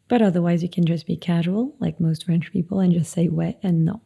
But 0.10 0.22
otherwise, 0.22 0.62
you 0.62 0.70
can 0.70 0.86
just 0.86 1.08
be 1.08 1.18
casual, 1.18 1.76
like 1.80 2.00
most 2.00 2.26
French 2.26 2.52
people, 2.52 2.80
and 2.80 2.94
just 2.94 3.12
say 3.12 3.28
ouais 3.28 3.58
and 3.64 3.86
non. 3.86 4.02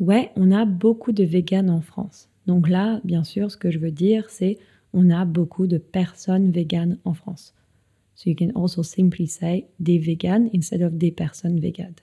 Ouais, 0.00 0.32
on 0.36 0.50
a 0.50 0.64
beaucoup 0.64 1.12
de 1.12 1.24
véganes 1.24 1.70
en 1.70 1.80
France. 1.80 2.28
Donc 2.46 2.68
là, 2.68 3.00
bien 3.04 3.24
sûr, 3.24 3.50
ce 3.50 3.56
que 3.56 3.70
je 3.70 3.78
veux 3.78 3.92
dire, 3.92 4.28
c'est 4.28 4.58
on 4.92 5.10
a 5.10 5.24
beaucoup 5.24 5.66
de 5.66 5.78
personnes 5.78 6.50
véganes 6.50 6.98
en 7.04 7.14
France. 7.14 7.54
So 8.14 8.30
you 8.30 8.36
can 8.36 8.50
also 8.54 8.82
simply 8.82 9.26
say 9.26 9.66
des 9.80 9.98
véganes 9.98 10.48
instead 10.54 10.82
of 10.82 10.96
des 10.96 11.10
personnes 11.10 11.58
véganes 11.58 11.94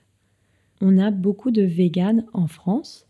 on 0.82 0.98
a 0.98 1.12
beaucoup 1.12 1.52
de 1.52 1.62
véganes 1.62 2.26
en 2.32 2.48
France. 2.48 3.06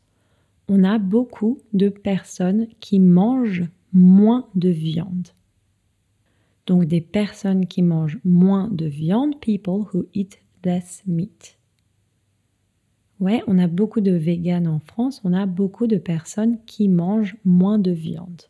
On 0.68 0.84
a 0.84 0.98
beaucoup 0.98 1.58
de 1.72 1.88
personnes 1.88 2.68
qui 2.80 3.00
mangent 3.00 3.64
moins 3.94 4.46
de 4.54 4.68
viande. 4.68 5.28
Donc 6.66 6.84
des 6.84 7.00
personnes 7.00 7.66
qui 7.66 7.82
mangent 7.82 8.20
moins 8.24 8.68
de 8.68 8.86
viande, 8.86 9.40
people 9.40 9.86
who 9.92 10.04
eat 10.14 10.38
less 10.64 11.02
meat. 11.06 11.58
Ouais, 13.22 13.40
on 13.46 13.56
a 13.60 13.68
beaucoup 13.68 14.00
de 14.00 14.10
véganes 14.10 14.66
en 14.66 14.80
France, 14.80 15.20
on 15.22 15.32
a 15.32 15.46
beaucoup 15.46 15.86
de 15.86 15.96
personnes 15.96 16.58
qui 16.66 16.88
mangent 16.88 17.36
moins 17.44 17.78
de 17.78 17.92
viande. 17.92 18.42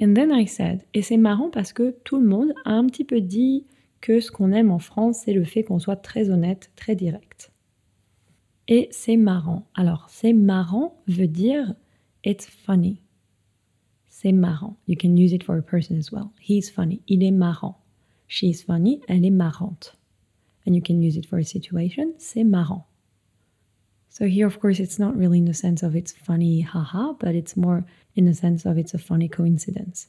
And 0.00 0.14
then 0.14 0.32
I 0.32 0.48
said, 0.48 0.82
et 0.94 1.02
c'est 1.02 1.16
marrant 1.16 1.48
parce 1.48 1.72
que 1.72 1.94
tout 2.02 2.18
le 2.18 2.26
monde 2.26 2.52
a 2.64 2.72
un 2.72 2.84
petit 2.86 3.04
peu 3.04 3.20
dit 3.20 3.66
que 4.00 4.18
ce 4.18 4.32
qu'on 4.32 4.50
aime 4.50 4.72
en 4.72 4.80
France, 4.80 5.20
c'est 5.24 5.32
le 5.32 5.44
fait 5.44 5.62
qu'on 5.62 5.78
soit 5.78 5.94
très 5.94 6.28
honnête, 6.28 6.72
très 6.74 6.96
direct. 6.96 7.52
Et 8.66 8.88
c'est 8.90 9.16
marrant. 9.16 9.68
Alors, 9.76 10.06
c'est 10.08 10.32
marrant 10.32 11.00
veut 11.06 11.28
dire 11.28 11.72
it's 12.24 12.48
funny. 12.48 13.00
C'est 14.08 14.32
marrant. 14.32 14.76
You 14.88 14.96
can 15.00 15.14
use 15.14 15.32
it 15.32 15.44
for 15.44 15.56
a 15.56 15.62
person 15.62 15.96
as 15.96 16.10
well. 16.10 16.30
He's 16.40 16.68
funny. 16.68 17.00
Il 17.06 17.22
est 17.22 17.30
marrant. 17.30 17.78
She's 18.26 18.64
funny. 18.64 19.02
Elle 19.06 19.24
est 19.24 19.30
marrante. 19.30 19.96
And 20.66 20.72
you 20.74 20.82
can 20.82 21.00
use 21.00 21.16
it 21.16 21.26
for 21.26 21.38
a 21.38 21.44
situation. 21.44 22.12
C'est 22.18 22.42
marrant. 22.42 22.88
So 24.14 24.26
here, 24.26 24.46
of 24.46 24.60
course, 24.60 24.78
it's 24.78 25.00
not 25.00 25.16
really 25.16 25.38
in 25.38 25.44
the 25.44 25.54
sense 25.54 25.82
of 25.82 25.96
it's 25.96 26.12
funny, 26.12 26.60
haha, 26.60 27.14
but 27.14 27.34
it's 27.34 27.56
more 27.56 27.84
in 28.14 28.26
the 28.26 28.32
sense 28.32 28.64
of 28.64 28.78
it's 28.78 28.94
a 28.94 28.98
funny 28.98 29.28
coincidence. 29.28 30.06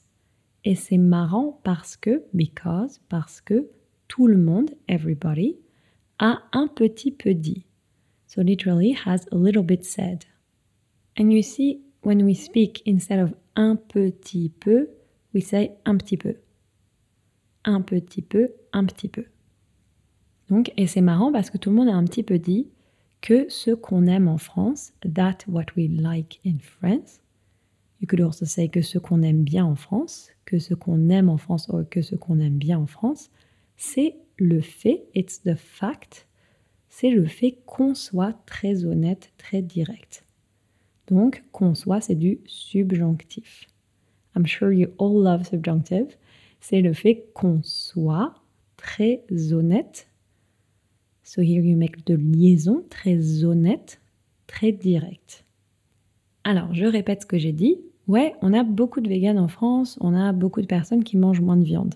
Et 0.63 0.75
c'est 0.75 0.99
marrant 0.99 1.59
parce 1.63 1.95
que, 1.95 2.21
because, 2.35 2.99
parce 3.09 3.41
que 3.41 3.67
tout 4.07 4.27
le 4.27 4.37
monde, 4.37 4.75
everybody, 4.87 5.57
a 6.19 6.37
un 6.53 6.67
petit 6.67 7.09
peu 7.09 7.33
dit. 7.33 7.65
So 8.27 8.43
literally 8.43 8.91
has 8.91 9.25
a 9.31 9.35
little 9.35 9.63
bit 9.63 9.83
said. 9.83 10.25
And 11.17 11.31
you 11.31 11.41
see, 11.41 11.81
when 12.03 12.23
we 12.25 12.35
speak 12.35 12.83
instead 12.85 13.17
of 13.17 13.33
un 13.55 13.75
petit 13.75 14.49
peu, 14.49 14.87
we 15.33 15.41
say 15.41 15.71
un 15.87 15.97
petit 15.97 16.17
peu. 16.17 16.35
Un 17.63 17.81
petit 17.81 18.21
peu, 18.21 18.49
un 18.71 18.85
petit 18.85 19.07
peu. 19.07 19.25
Donc, 20.51 20.71
et 20.77 20.85
c'est 20.85 21.01
marrant 21.01 21.31
parce 21.31 21.49
que 21.49 21.57
tout 21.57 21.71
le 21.71 21.75
monde 21.75 21.89
a 21.89 21.95
un 21.95 22.03
petit 22.03 22.21
peu 22.21 22.37
dit 22.37 22.67
que 23.25 23.49
ce 23.49 23.71
qu'on 23.71 24.05
aime 24.05 24.27
en 24.27 24.37
France, 24.37 24.93
that 25.01 25.39
what 25.47 25.65
we 25.75 25.89
like 25.89 26.39
in 26.45 26.59
France. 26.59 27.21
You 27.99 28.07
could 28.07 28.21
also 28.21 28.45
say 28.45 28.69
que 28.69 28.83
ce 28.83 28.99
qu'on 28.99 29.23
aime 29.23 29.43
bien 29.43 29.65
en 29.65 29.75
France, 29.75 30.29
que 30.45 30.59
ce 30.59 30.75
qu'on 30.75 31.09
aime 31.09 31.29
en 31.29 31.37
France 31.37 31.67
ou 31.69 31.83
que 31.83 32.03
ce 32.03 32.15
qu'on 32.15 32.39
aime 32.39 32.59
bien 32.59 32.77
en 32.77 32.85
France. 32.85 33.31
c'est 33.77 34.15
le 34.37 34.61
fait, 34.61 35.07
it's 35.15 35.41
the 35.41 35.55
fact, 35.55 36.27
c'est 36.87 37.09
le 37.09 37.25
fait 37.25 37.57
qu'on 37.65 37.95
soit 37.95 38.33
très 38.45 38.85
honnête, 38.85 39.31
très 39.37 39.63
direct. 39.63 40.23
Donc, 41.07 41.43
qu'on 41.51 41.73
soit, 41.73 42.01
c'est 42.01 42.15
du 42.15 42.39
subjonctif. 42.45 43.67
I'm 44.35 44.45
sure 44.45 44.71
you 44.71 44.89
all 44.99 45.23
love 45.23 45.47
subjunctive. 45.47 46.15
C'est 46.59 46.81
le 46.81 46.93
fait 46.93 47.25
qu'on 47.33 47.61
soit 47.63 48.35
très 48.77 49.23
honnête. 49.51 50.07
So 51.25 51.41
here 51.41 51.63
you 51.63 51.75
make 51.75 52.05
de 52.05 52.13
liaison, 52.13 52.85
très 52.91 53.43
honnête, 53.43 53.99
très 54.45 54.71
direct. 54.71 55.43
Alors, 56.43 56.71
je 56.71 56.85
répète 56.85 57.23
ce 57.23 57.25
que 57.25 57.39
j'ai 57.39 57.51
dit. 57.51 57.79
Ouais, 58.07 58.35
on 58.43 58.53
a 58.53 58.63
beaucoup 58.63 59.01
de 59.01 59.09
véganes 59.09 59.39
en 59.39 59.47
France, 59.47 59.97
on 60.01 60.13
a 60.13 60.31
beaucoup 60.33 60.61
de 60.61 60.67
personnes 60.67 61.03
qui 61.03 61.17
mangent 61.17 61.41
moins 61.41 61.57
de 61.57 61.63
viande. 61.63 61.95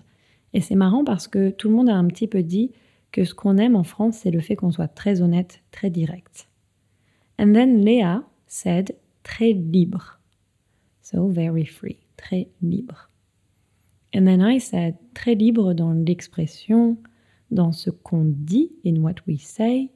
Et 0.52 0.60
c'est 0.60 0.74
marrant 0.74 1.04
parce 1.04 1.28
que 1.28 1.50
tout 1.50 1.68
le 1.68 1.76
monde 1.76 1.88
a 1.88 1.94
un 1.94 2.08
petit 2.08 2.26
peu 2.26 2.42
dit 2.42 2.72
que 3.12 3.22
ce 3.22 3.32
qu'on 3.32 3.56
aime 3.56 3.76
en 3.76 3.84
France, 3.84 4.16
c'est 4.16 4.32
le 4.32 4.40
fait 4.40 4.56
qu'on 4.56 4.72
soit 4.72 4.88
très 4.88 5.22
honnête, 5.22 5.62
très 5.70 5.90
direct. 5.90 6.48
And 7.38 7.52
then 7.52 7.84
Léa 7.84 8.24
said 8.48 8.96
très 9.22 9.52
libre. 9.52 10.18
So 11.02 11.28
very 11.28 11.66
free, 11.66 11.98
très 12.16 12.48
libre. 12.62 13.10
And 14.12 14.24
then 14.24 14.42
I 14.42 14.58
said 14.58 14.96
très 15.14 15.36
libre 15.36 15.72
dans 15.72 15.92
l'expression, 15.92 16.96
dans 17.50 17.72
ce 17.72 17.90
qu'on 17.90 18.24
dit, 18.24 18.72
in 18.84 18.96
what 18.96 19.16
we 19.26 19.40
say, 19.40 19.90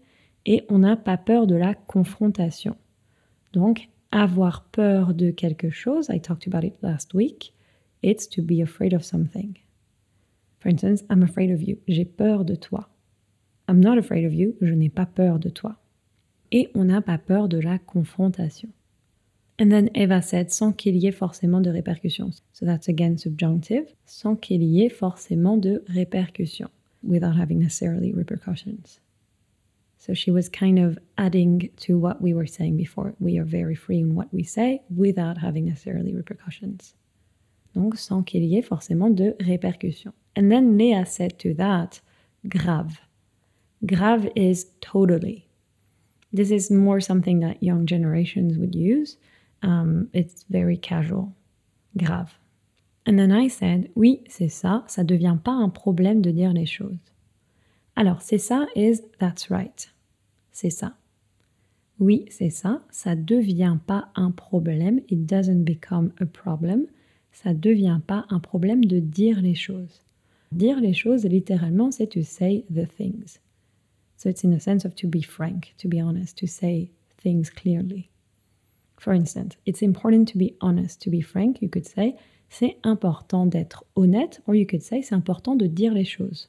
et 0.46 0.64
on 0.68 0.78
n'a 0.78 0.96
pas 0.96 1.16
peur 1.16 1.46
de 1.46 1.54
la 1.54 1.74
confrontation. 1.74 2.76
Donc, 3.52 3.88
avoir 4.10 4.64
peur 4.64 5.14
de 5.14 5.30
quelque 5.30 5.70
chose, 5.70 6.08
I 6.10 6.20
talked 6.20 6.46
about 6.46 6.66
it 6.66 6.74
last 6.82 7.14
week, 7.14 7.54
it's 8.02 8.28
to 8.28 8.42
be 8.42 8.60
afraid 8.62 8.94
of 8.94 9.02
something. 9.02 9.54
For 10.60 10.70
instance, 10.70 11.04
I'm 11.10 11.22
afraid 11.22 11.50
of 11.50 11.62
you. 11.62 11.78
J'ai 11.88 12.04
peur 12.04 12.44
de 12.44 12.54
toi. 12.54 12.88
I'm 13.68 13.80
not 13.80 13.98
afraid 13.98 14.24
of 14.24 14.34
you. 14.34 14.56
Je 14.60 14.72
n'ai 14.72 14.88
pas 14.88 15.06
peur 15.06 15.38
de 15.38 15.48
toi. 15.48 15.76
Et 16.52 16.70
on 16.74 16.84
n'a 16.84 17.02
pas 17.02 17.18
peur 17.18 17.48
de 17.48 17.58
la 17.58 17.78
confrontation. 17.78 18.68
And 19.60 19.68
then 19.68 19.88
Eva 19.94 20.20
said, 20.20 20.50
sans 20.50 20.72
qu'il 20.72 20.96
y 20.96 21.06
ait 21.06 21.12
forcément 21.12 21.60
de 21.60 21.70
répercussions. 21.70 22.30
So 22.52 22.66
that's 22.66 22.88
again 22.88 23.16
subjunctive, 23.16 23.86
sans 24.04 24.36
qu'il 24.36 24.62
y 24.62 24.82
ait 24.82 24.88
forcément 24.88 25.56
de 25.56 25.84
répercussions, 25.86 26.70
without 27.06 27.36
having 27.36 27.60
necessarily 27.60 28.12
repercussions. 28.12 29.00
So 29.98 30.12
she 30.12 30.30
was 30.30 30.48
kind 30.48 30.78
of 30.78 30.98
adding 31.16 31.70
to 31.78 31.98
what 31.98 32.20
we 32.20 32.34
were 32.34 32.46
saying 32.46 32.76
before. 32.76 33.14
We 33.20 33.38
are 33.38 33.44
very 33.44 33.74
free 33.74 34.00
in 34.00 34.14
what 34.14 34.32
we 34.34 34.42
say 34.42 34.82
without 34.94 35.38
having 35.38 35.64
necessarily 35.64 36.14
repercussions. 36.14 36.94
Donc, 37.74 37.96
sans 37.96 38.22
qu'il 38.22 38.42
y 38.42 38.56
ait 38.56 38.62
forcément 38.62 39.14
de 39.14 39.34
répercussions. 39.40 40.12
And 40.36 40.50
then 40.50 40.76
Leah 40.76 41.06
said 41.06 41.38
to 41.40 41.54
that, 41.54 42.00
grave. 42.48 43.00
Grave 43.86 44.30
is 44.36 44.66
totally. 44.80 45.48
This 46.32 46.50
is 46.50 46.70
more 46.70 47.00
something 47.00 47.40
that 47.40 47.62
young 47.62 47.86
generations 47.86 48.58
would 48.58 48.74
use. 48.74 49.16
Um, 49.62 50.08
it's 50.12 50.44
very 50.50 50.76
casual. 50.76 51.32
Grave. 51.96 52.38
And 53.06 53.18
then 53.18 53.30
I 53.30 53.48
said, 53.48 53.90
oui, 53.94 54.22
c'est 54.28 54.48
ça, 54.48 54.84
ça 54.86 55.04
devient 55.04 55.36
pas 55.42 55.52
un 55.52 55.68
problème 55.68 56.22
de 56.22 56.30
dire 56.30 56.52
les 56.52 56.66
choses. 56.66 56.96
Alors, 57.96 58.22
c'est 58.22 58.38
ça 58.38 58.66
is 58.74 59.02
that's 59.18 59.48
right. 59.50 59.92
C'est 60.52 60.70
ça. 60.70 60.96
Oui, 62.00 62.24
c'est 62.30 62.50
ça, 62.50 62.82
ça 62.90 63.14
devient 63.14 63.78
pas 63.86 64.08
un 64.16 64.30
problème. 64.30 65.00
It 65.08 65.26
doesn't 65.26 65.64
become 65.64 66.12
a 66.20 66.26
problem. 66.26 66.86
Ça 67.32 67.52
devient 67.52 68.00
pas 68.04 68.24
un 68.30 68.40
problème 68.40 68.84
de 68.84 69.00
dire 69.00 69.40
les 69.40 69.54
choses. 69.54 70.02
Dire 70.50 70.80
les 70.80 70.94
choses, 70.94 71.24
littéralement, 71.24 71.90
c'est 71.90 72.06
to 72.06 72.22
say 72.22 72.64
the 72.70 72.86
things. 72.86 73.38
So 74.16 74.28
it's 74.28 74.44
in 74.44 74.50
the 74.50 74.60
sense 74.60 74.84
of 74.84 74.94
to 74.96 75.08
be 75.08 75.22
frank, 75.22 75.74
to 75.78 75.88
be 75.88 76.00
honest, 76.00 76.38
to 76.38 76.46
say 76.46 76.90
things 77.18 77.50
clearly. 77.50 78.08
For 78.98 79.12
instance, 79.12 79.56
it's 79.66 79.82
important 79.82 80.28
to 80.28 80.38
be 80.38 80.54
honest, 80.60 81.02
to 81.02 81.10
be 81.10 81.20
frank, 81.20 81.60
you 81.60 81.68
could 81.68 81.86
say, 81.86 82.16
c'est 82.56 82.76
important 82.84 83.46
d'être 83.46 83.84
honnête, 83.96 84.40
or 84.46 84.54
you 84.54 84.64
could 84.64 84.82
say, 84.82 85.02
c'est 85.02 85.16
important 85.16 85.56
de 85.56 85.66
dire 85.66 85.92
les 85.92 86.04
choses. 86.04 86.48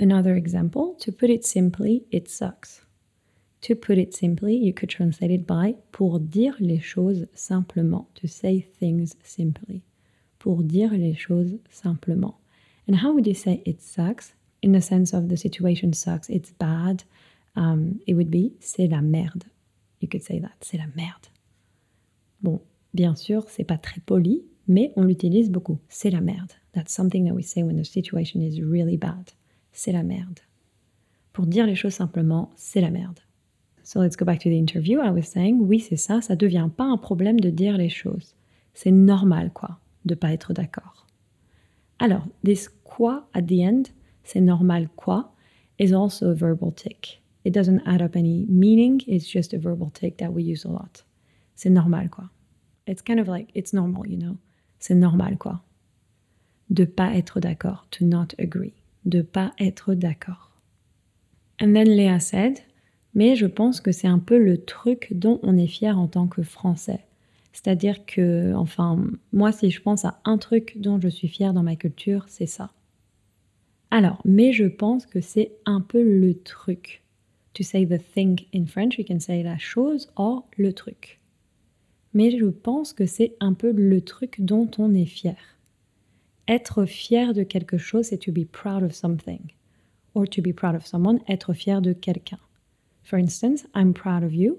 Another 0.00 0.34
example, 0.34 0.96
to 1.00 1.12
put 1.12 1.28
it 1.28 1.44
simply, 1.44 2.06
it 2.10 2.30
sucks. 2.30 2.86
To 3.62 3.74
put 3.74 3.98
it 3.98 4.14
simply, 4.14 4.56
you 4.56 4.72
could 4.72 4.88
translate 4.88 5.30
it 5.30 5.46
by 5.46 5.74
pour 5.92 6.18
dire 6.18 6.56
les 6.60 6.80
choses 6.80 7.26
simplement, 7.34 8.08
to 8.14 8.26
say 8.26 8.66
things 8.80 9.16
simply. 9.22 9.82
Pour 10.38 10.62
dire 10.62 10.92
les 10.92 11.14
choses 11.14 11.58
simplement. 11.68 12.36
And 12.86 12.94
how 12.94 13.12
would 13.12 13.26
you 13.26 13.34
say 13.34 13.60
it 13.66 13.82
sucks? 13.82 14.32
In 14.62 14.72
the 14.72 14.80
sense 14.80 15.12
of 15.12 15.28
the 15.28 15.36
situation 15.36 15.92
sucks, 15.92 16.30
it's 16.30 16.52
bad. 16.52 17.04
Um, 17.54 18.00
it 18.06 18.14
would 18.14 18.30
be 18.30 18.52
c'est 18.60 18.88
la 18.88 19.02
merde. 19.02 19.44
You 20.00 20.08
could 20.08 20.22
say 20.22 20.40
that, 20.40 20.54
c'est 20.62 20.78
la 20.78 20.86
merde. 20.96 21.26
Bon, 22.40 22.62
bien 22.94 23.14
sûr, 23.14 23.44
c'est 23.48 23.64
pas 23.64 23.76
très 23.76 24.00
poli, 24.00 24.42
mais 24.68 24.92
on 24.96 25.02
l'utilise 25.02 25.50
beaucoup. 25.50 25.78
C'est 25.88 26.10
la 26.10 26.20
merde. 26.20 26.52
That's 26.72 26.92
something 26.92 27.26
that 27.26 27.34
we 27.34 27.44
say 27.44 27.62
when 27.62 27.76
the 27.76 27.84
situation 27.84 28.40
is 28.40 28.62
really 28.62 28.96
bad. 28.96 29.30
C'est 29.72 29.92
la 29.92 30.02
merde. 30.02 30.40
Pour 31.32 31.46
dire 31.46 31.66
les 31.66 31.74
choses 31.74 31.94
simplement, 31.94 32.50
c'est 32.56 32.80
la 32.80 32.90
merde. 32.90 33.20
So 33.82 34.02
let's 34.02 34.16
go 34.16 34.24
back 34.24 34.40
to 34.40 34.50
the 34.50 34.58
interview. 34.58 35.00
I 35.00 35.10
was 35.10 35.22
saying, 35.22 35.60
oui, 35.60 35.80
c'est 35.80 35.96
ça, 35.96 36.20
ça 36.20 36.36
devient 36.36 36.68
pas 36.76 36.84
un 36.84 36.98
problème 36.98 37.40
de 37.40 37.48
dire 37.48 37.78
les 37.78 37.88
choses. 37.88 38.34
C'est 38.74 38.90
normal, 38.90 39.50
quoi, 39.52 39.78
de 40.04 40.14
pas 40.14 40.32
être 40.32 40.52
d'accord. 40.52 41.06
Alors, 41.98 42.26
this 42.44 42.68
quoi 42.84 43.28
at 43.32 43.42
the 43.42 43.60
end, 43.60 43.84
c'est 44.24 44.40
normal 44.40 44.88
quoi, 44.94 45.34
is 45.78 45.94
also 45.94 46.30
a 46.30 46.34
verbal 46.34 46.72
tick. 46.72 47.22
It 47.44 47.54
doesn't 47.54 47.80
add 47.86 48.02
up 48.02 48.14
any 48.14 48.46
meaning, 48.48 49.00
it's 49.06 49.26
just 49.26 49.54
a 49.54 49.58
verbal 49.58 49.90
tick 49.90 50.18
that 50.18 50.32
we 50.32 50.42
use 50.42 50.66
a 50.66 50.70
lot. 50.70 51.04
C'est 51.54 51.70
normal, 51.70 52.10
quoi. 52.10 52.30
It's 52.86 53.00
kind 53.00 53.18
of 53.18 53.26
like, 53.26 53.50
it's 53.54 53.72
normal, 53.72 54.06
you 54.06 54.18
know. 54.18 54.36
C'est 54.78 54.94
normal, 54.94 55.38
quoi. 55.38 55.62
De 56.70 56.84
pas 56.84 57.14
être 57.14 57.40
d'accord, 57.40 57.86
to 57.90 58.04
not 58.04 58.28
agree. 58.38 58.74
De 59.04 59.22
pas 59.22 59.52
être 59.58 59.94
d'accord. 59.94 60.50
And 61.60 61.72
then 61.72 61.88
Léa 61.88 62.20
said, 62.20 62.58
mais 63.14 63.36
je 63.36 63.46
pense 63.46 63.80
que 63.80 63.90
c'est 63.90 64.06
un 64.06 64.18
peu 64.18 64.38
le 64.38 64.58
truc 64.58 65.08
dont 65.12 65.40
on 65.42 65.56
est 65.56 65.66
fier 65.66 65.98
en 65.98 66.06
tant 66.06 66.26
que 66.26 66.42
Français. 66.42 67.00
C'est-à-dire 67.52 68.06
que, 68.06 68.54
enfin, 68.54 69.04
moi, 69.32 69.50
si 69.50 69.70
je 69.70 69.82
pense 69.82 70.04
à 70.04 70.20
un 70.24 70.38
truc 70.38 70.74
dont 70.78 71.00
je 71.00 71.08
suis 71.08 71.28
fière 71.28 71.52
dans 71.52 71.64
ma 71.64 71.74
culture, 71.74 72.24
c'est 72.28 72.46
ça. 72.46 72.70
Alors, 73.90 74.20
mais 74.24 74.52
je 74.52 74.66
pense 74.66 75.06
que 75.06 75.20
c'est 75.20 75.52
un 75.64 75.80
peu 75.80 76.02
le 76.02 76.34
truc. 76.34 77.02
To 77.54 77.64
say 77.64 77.86
the 77.86 77.98
thing 77.98 78.42
in 78.54 78.66
French, 78.66 78.98
you 78.98 79.04
can 79.04 79.18
say 79.18 79.42
la 79.42 79.58
chose 79.58 80.12
or 80.14 80.46
le 80.56 80.72
truc. 80.72 81.17
Mais 82.14 82.30
je 82.36 82.46
pense 82.46 82.92
que 82.92 83.06
c'est 83.06 83.36
un 83.40 83.52
peu 83.52 83.72
le 83.72 84.00
truc 84.00 84.36
dont 84.40 84.70
on 84.78 84.94
est 84.94 85.04
fier. 85.04 85.36
Être 86.46 86.86
fier 86.86 87.34
de 87.34 87.42
quelque 87.42 87.76
chose, 87.76 88.06
c'est 88.06 88.18
to 88.18 88.32
be 88.32 88.46
proud 88.46 88.82
of 88.82 88.92
something. 88.92 89.52
Or 90.14 90.26
to 90.28 90.40
be 90.40 90.54
proud 90.54 90.74
of 90.74 90.86
someone, 90.86 91.20
être 91.28 91.52
fier 91.52 91.82
de 91.82 91.92
quelqu'un. 91.92 92.40
For 93.02 93.18
instance, 93.18 93.66
I'm 93.74 93.92
proud 93.92 94.24
of 94.24 94.34
you. 94.34 94.58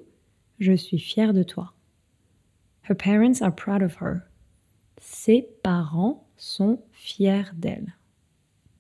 Je 0.60 0.76
suis 0.76 1.00
fier 1.00 1.34
de 1.34 1.44
toi. 1.44 1.74
Her 2.84 2.96
parents 2.96 3.42
are 3.42 3.52
proud 3.52 3.82
of 3.82 3.96
her. 4.02 4.24
Ses 5.00 5.48
parents 5.64 6.28
sont 6.38 6.80
fiers 6.92 7.52
d'elle. 7.58 7.94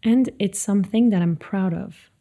And 0.05 0.29
it's 0.39 0.59
something 0.59 1.09
that 1.09 1.21
I'm 1.21 1.35
proud 1.35 1.73
of. 1.73 2.11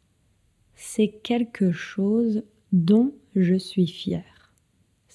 C'est 0.75 1.19
quelque 1.23 1.71
chose 1.71 2.43
dont 2.71 3.13
je 3.35 3.57
suis 3.57 3.87
fier. 3.87 4.23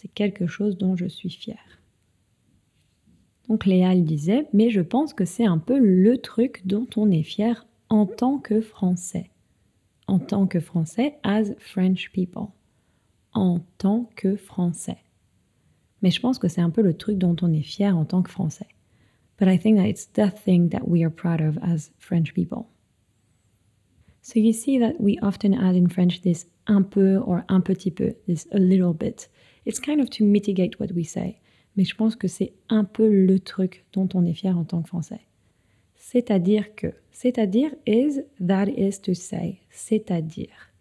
C'est 0.05 0.13
quelque 0.13 0.47
chose 0.47 0.77
dont 0.77 0.97
je 0.97 1.07
suis 1.07 1.31
fier. 1.31 1.81
Donc 3.49 3.65
Léa 3.65 3.95
elle 3.95 4.05
disait, 4.05 4.47
mais 4.53 4.69
je 4.69 4.83
pense 4.83 5.15
que 5.15 5.25
c'est 5.25 5.47
un 5.47 5.57
peu 5.57 5.79
le 5.79 6.19
truc 6.19 6.61
dont 6.67 6.87
on 6.97 7.11
est 7.11 7.23
fier 7.23 7.67
en 7.89 8.05
tant 8.05 8.39
que 8.39 8.61
Français. 8.61 9.31
En 10.07 10.19
tant 10.19 10.47
que 10.47 10.61
Français, 10.61 11.17
as 11.23 11.55
French 11.57 12.11
people. 12.13 12.49
En 13.33 13.61
tant 13.79 14.11
que 14.15 14.37
Français. 14.37 14.99
Mais 16.03 16.11
je 16.11 16.21
pense 16.21 16.39
que 16.39 16.49
c'est 16.49 16.61
un 16.61 16.69
peu 16.69 16.83
le 16.83 16.93
truc 16.93 17.17
dont 17.17 17.37
on 17.41 17.51
est 17.51 17.63
fier 17.63 17.97
en 17.97 18.05
tant 18.05 18.23
que 18.23 18.31
Français. 18.31 18.69
But 19.39 19.49
I 19.49 19.59
think 19.59 19.79
that 19.79 19.89
it's 19.89 20.13
the 20.13 20.31
thing 20.31 20.69
that 20.69 20.87
we 20.87 21.03
are 21.03 21.11
proud 21.11 21.41
of 21.41 21.57
as 21.63 21.93
French 21.99 22.35
people. 22.35 22.67
So 24.21 24.39
you 24.39 24.53
see 24.53 24.79
that 24.81 25.01
we 25.01 25.19
often 25.23 25.55
add 25.55 25.77
in 25.77 25.89
French 25.89 26.21
this 26.21 26.47
un 26.67 26.83
peu 26.83 27.17
or 27.25 27.43
un 27.49 27.63
petit 27.63 27.91
peu, 27.91 28.13
this 28.27 28.47
a 28.53 28.59
little 28.59 28.93
bit. 28.93 29.31
It's 29.67 29.81
kind 29.81 30.01
of 30.01 30.11
to 30.11 30.25
mitigate 30.25 30.79
what 30.79 30.93
we 30.95 31.05
say. 31.05 31.39
Mais 31.77 31.85
je 31.85 31.95
pense 31.95 32.17
que 32.17 32.29
c'est 32.29 32.53
un 32.69 32.85
peu 32.85 33.09
le 33.09 33.39
truc 33.41 33.85
dont 33.93 34.09
on 34.15 34.25
est 34.25 34.35
fier 34.35 34.57
en 34.57 34.65
tant 34.65 34.83
que 34.83 34.89
Français. 34.89 35.21
C'est-à-dire 35.97 36.75
que. 36.75 36.89
C'est-à-dire 37.11 37.75
is, 37.87 38.21
that 38.45 38.67
is 38.69 39.01
to 39.01 39.15
say. 39.15 39.61
C'est-à-dire. 39.71 40.73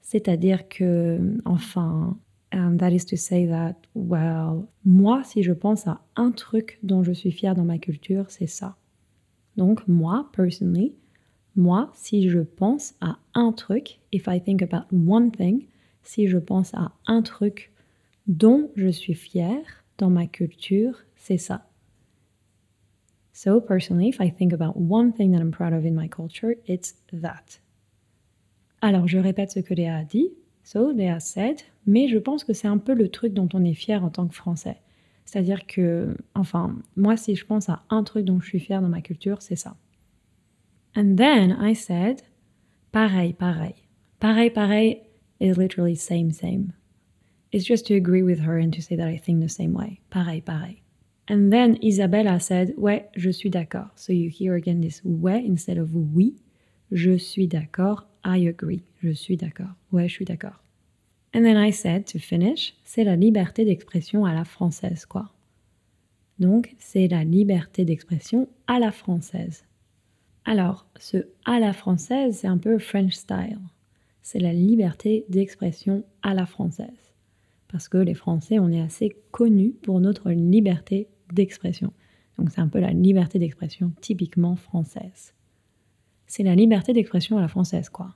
C'est-à-dire 0.00 0.68
que, 0.68 1.36
enfin, 1.44 2.16
um, 2.52 2.78
that 2.78 2.92
is 2.92 3.04
to 3.04 3.16
say 3.16 3.46
that, 3.46 3.74
well, 3.94 4.66
moi, 4.84 5.22
si 5.24 5.42
je 5.42 5.52
pense 5.52 5.86
à 5.86 6.00
un 6.16 6.30
truc 6.30 6.78
dont 6.82 7.02
je 7.02 7.12
suis 7.12 7.32
fière 7.32 7.54
dans 7.54 7.64
ma 7.64 7.78
culture, 7.78 8.30
c'est 8.30 8.46
ça. 8.46 8.76
Donc, 9.56 9.86
moi, 9.88 10.30
personally, 10.32 10.94
moi, 11.56 11.90
si 11.94 12.28
je 12.28 12.38
pense 12.38 12.94
à 13.00 13.18
un 13.34 13.52
truc, 13.52 13.98
if 14.12 14.26
I 14.28 14.40
think 14.40 14.62
about 14.62 14.86
one 14.92 15.30
thing, 15.30 15.66
si 16.02 16.28
je 16.28 16.38
pense 16.38 16.72
à 16.74 16.92
un 17.06 17.20
truc 17.20 17.72
dont 18.28 18.70
je 18.76 18.88
suis 18.88 19.14
fière 19.14 19.84
dans 19.96 20.10
ma 20.10 20.26
culture, 20.26 21.04
c'est 21.16 21.38
ça. 21.38 21.64
So, 23.32 23.60
personally, 23.60 24.08
if 24.08 24.20
I 24.20 24.30
think 24.30 24.52
about 24.52 24.76
one 24.76 25.12
thing 25.12 25.32
that 25.32 25.40
I'm 25.40 25.50
proud 25.50 25.72
of 25.72 25.84
in 25.84 25.94
my 25.94 26.08
culture, 26.08 26.56
it's 26.66 26.94
that. 27.12 27.60
Alors, 28.80 29.08
je 29.08 29.18
répète 29.18 29.50
ce 29.50 29.60
que 29.60 29.74
Léa 29.74 29.96
a 29.98 30.04
dit. 30.04 30.30
So, 30.64 30.92
Léa 30.92 31.20
said, 31.20 31.62
mais 31.86 32.08
je 32.08 32.18
pense 32.18 32.44
que 32.44 32.52
c'est 32.52 32.68
un 32.68 32.78
peu 32.78 32.94
le 32.94 33.08
truc 33.08 33.32
dont 33.34 33.48
on 33.54 33.64
est 33.64 33.74
fier 33.74 34.04
en 34.04 34.10
tant 34.10 34.26
que 34.26 34.34
Français. 34.34 34.78
C'est-à-dire 35.24 35.66
que, 35.66 36.16
enfin, 36.34 36.76
moi, 36.96 37.16
si 37.16 37.36
je 37.36 37.46
pense 37.46 37.68
à 37.68 37.82
un 37.90 38.02
truc 38.02 38.24
dont 38.24 38.40
je 38.40 38.46
suis 38.46 38.60
fière 38.60 38.82
dans 38.82 38.88
ma 38.88 39.02
culture, 39.02 39.40
c'est 39.40 39.56
ça. 39.56 39.76
And 40.96 41.16
then 41.16 41.56
I 41.60 41.74
said, 41.74 42.22
pareil, 42.92 43.34
pareil. 43.34 43.74
Pareil, 44.20 44.50
pareil 44.50 45.02
is 45.40 45.54
literally 45.56 45.96
same, 45.96 46.32
same. 46.32 46.72
It's 47.52 47.64
just 47.64 47.86
to 47.86 47.94
agree 47.94 48.22
with 48.22 48.40
her 48.40 48.58
and 48.58 48.72
to 48.74 48.82
say 48.82 48.96
that 48.96 49.08
I 49.08 49.16
think 49.16 49.40
the 49.40 49.48
same 49.48 49.72
way. 49.72 50.00
Pareil, 50.10 50.42
pareil. 50.44 50.80
And 51.28 51.52
then 51.52 51.78
Isabella 51.82 52.40
said, 52.40 52.74
ouais, 52.76 53.08
je 53.16 53.30
suis 53.30 53.50
d'accord. 53.50 53.90
So 53.96 54.12
you 54.12 54.30
hear 54.30 54.54
again 54.54 54.80
this 54.80 55.02
ouais 55.04 55.44
instead 55.44 55.78
of 55.78 55.94
oui. 55.94 56.34
Je 56.90 57.18
suis 57.18 57.46
d'accord. 57.46 58.06
I 58.24 58.46
agree. 58.48 58.82
Je 59.02 59.14
suis 59.14 59.36
d'accord. 59.36 59.74
Ouais, 59.92 60.08
je 60.08 60.14
suis 60.14 60.24
d'accord. 60.24 60.62
And 61.34 61.42
then 61.42 61.56
I 61.56 61.70
said, 61.70 62.06
to 62.06 62.18
finish, 62.18 62.74
c'est 62.84 63.04
la 63.04 63.16
liberté 63.16 63.64
d'expression 63.64 64.24
à 64.24 64.34
la 64.34 64.44
française, 64.44 65.04
quoi. 65.04 65.30
Donc, 66.38 66.74
c'est 66.78 67.08
la 67.08 67.24
liberté 67.24 67.84
d'expression 67.84 68.48
à 68.66 68.78
la 68.78 68.92
française. 68.92 69.64
Alors, 70.44 70.86
ce 70.98 71.28
à 71.44 71.60
la 71.60 71.74
française, 71.74 72.38
c'est 72.38 72.46
un 72.46 72.56
peu 72.56 72.78
French 72.78 73.12
style. 73.12 73.58
C'est 74.22 74.38
la 74.38 74.52
liberté 74.52 75.26
d'expression 75.28 76.04
à 76.22 76.32
la 76.32 76.46
française. 76.46 77.07
Parce 77.70 77.88
que 77.88 77.98
les 77.98 78.14
Français, 78.14 78.58
on 78.58 78.70
est 78.70 78.80
assez 78.80 79.14
connus 79.30 79.74
pour 79.82 80.00
notre 80.00 80.30
liberté 80.30 81.08
d'expression. 81.32 81.92
Donc 82.38 82.50
c'est 82.50 82.60
un 82.60 82.68
peu 82.68 82.80
la 82.80 82.92
liberté 82.92 83.38
d'expression 83.38 83.92
typiquement 84.00 84.56
française. 84.56 85.34
C'est 86.26 86.42
la 86.42 86.54
liberté 86.54 86.92
d'expression 86.92 87.36
à 87.38 87.40
la 87.40 87.48
française, 87.48 87.88
quoi. 87.88 88.14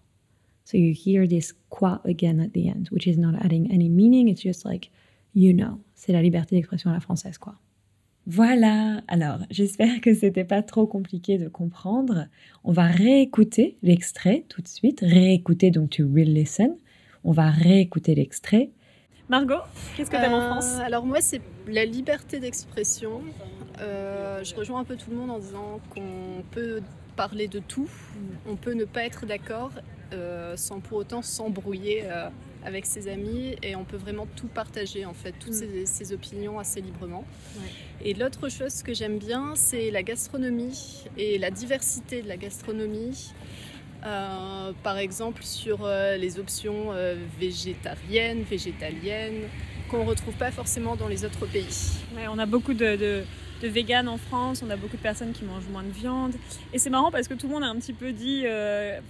So 0.65 0.77
you 0.77 0.95
hear 0.95 1.27
this 1.27 1.55
quoi 1.71 2.01
again 2.05 2.39
at 2.39 2.51
the 2.51 2.67
end, 2.69 2.85
which 2.93 3.07
is 3.07 3.19
not 3.19 3.35
adding 3.41 3.73
any 3.73 3.89
meaning, 3.89 4.29
it's 4.29 4.43
just 4.43 4.65
like, 4.65 4.91
you 5.35 5.53
know. 5.53 5.81
C'est 5.95 6.13
la 6.13 6.23
liberté 6.23 6.55
d'expression 6.57 6.91
à 6.91 6.95
la 6.95 7.01
française, 7.01 7.39
quoi. 7.39 7.59
Voilà, 8.27 9.03
alors 9.09 9.41
j'espère 9.51 10.01
que 10.01 10.15
c'était 10.15 10.45
pas 10.45 10.63
trop 10.63 10.87
compliqué 10.87 11.39
de 11.39 11.49
comprendre. 11.49 12.29
On 12.63 12.71
va 12.71 12.87
réécouter 12.87 13.77
l'extrait 13.83 14.45
tout 14.49 14.63
de 14.63 14.69
suite, 14.69 15.01
réécouter 15.01 15.73
donc 15.73 15.91
to 15.91 16.05
re-listen. 16.05 16.77
On 17.25 17.33
va 17.33 17.51
réécouter 17.51 18.15
l'extrait 18.15 18.71
Margot, 19.29 19.55
qu'est-ce 19.97 20.11
que 20.11 20.17
tu 20.17 20.23
aimes 20.23 20.33
en 20.33 20.51
France 20.51 20.79
euh, 20.79 20.85
Alors 20.85 21.07
moi, 21.07 21.21
c'est 21.21 21.41
la 21.67 21.85
liberté 21.85 22.39
d'expression. 22.39 23.23
Euh, 23.81 24.43
je 24.45 24.55
rejoins 24.55 24.81
un 24.81 24.85
peu 24.85 24.97
tout 24.97 25.11
le 25.11 25.17
monde 25.17 25.31
en 25.31 25.39
disant 25.39 25.81
qu'on 25.91 26.43
peut 26.51 26.83
parler 27.17 27.47
de 27.47 27.59
tout, 27.59 27.89
on 28.47 28.57
peut 28.57 28.73
ne 28.73 28.85
pas 28.85 29.05
être 29.05 29.27
d'accord 29.27 29.71
euh, 30.13 30.57
sans 30.57 30.81
pour 30.81 30.99
autant 30.99 31.23
s'embrouiller 31.23 32.05
avec 32.65 32.87
ses 32.87 33.09
amis 33.09 33.57
et 33.63 33.77
on 33.77 33.85
peut 33.85 33.97
vraiment 33.97 34.27
tout 34.37 34.47
partager 34.47 35.05
en 35.05 35.13
fait, 35.13 35.33
toutes 35.33 35.53
mm. 35.53 35.87
ses, 35.87 36.13
opinions 36.13 36.59
assez 36.59 36.81
librement. 36.81 37.25
Et 38.05 38.15
l'autre 38.15 38.49
chose 38.49 38.83
que 38.83 38.95
j'aime 38.95 39.19
bien, 39.19 39.53
c'est 39.55 39.91
la 39.91 40.03
gastronomie 40.03 41.05
et 41.17 41.39
la 41.39 41.51
diversité 41.51 42.23
de 42.23 42.29
la 42.29 42.37
gastronomie. 42.37 43.33
Euh, 44.05 44.73
par 44.83 44.99
exemple 44.99 45.45
sur 45.45 45.85
euh, 45.85 46.17
les 46.17 46.41
options 46.41 46.93
euh, 46.93 47.15
végétariennes, 47.39 48.43
végétaliennes, 48.43 49.49
qu'on 49.89 50.03
ne 50.03 50.09
retrouve 50.09 50.35
pas 50.35 50.51
forcément 50.51 50.97
dans 50.97 51.07
les 51.07 51.25
autres 51.25 51.47
pays. 51.47 52.01
on 52.29 52.39
a 52.39 52.47
beaucoup 52.47 52.75
de, 52.75 52.97
de, 52.97 53.23
de 53.63 54.09
en 54.09 54.17
France, 54.17 54.65
on 54.67 54.71
a 54.71 54.77
beaucoup 54.77 54.97
de 54.97 55.03
personnes 55.03 55.33
qui 55.33 55.45
mangent 55.45 55.69
moins 55.71 55.85
de 55.85 55.93
viande. 55.93 56.33
Et 56.73 56.79
c'est 56.79 56.91
marrant 56.91 57.13
parce 57.13 57.29
que 57.29 57.35
tout 57.35 57.47
le 57.47 57.53
monde 57.53 57.63
a 57.63 57.69
un 57.69 57.77
petit 57.77 57.93
peu 57.93 58.11
dit 58.11 58.45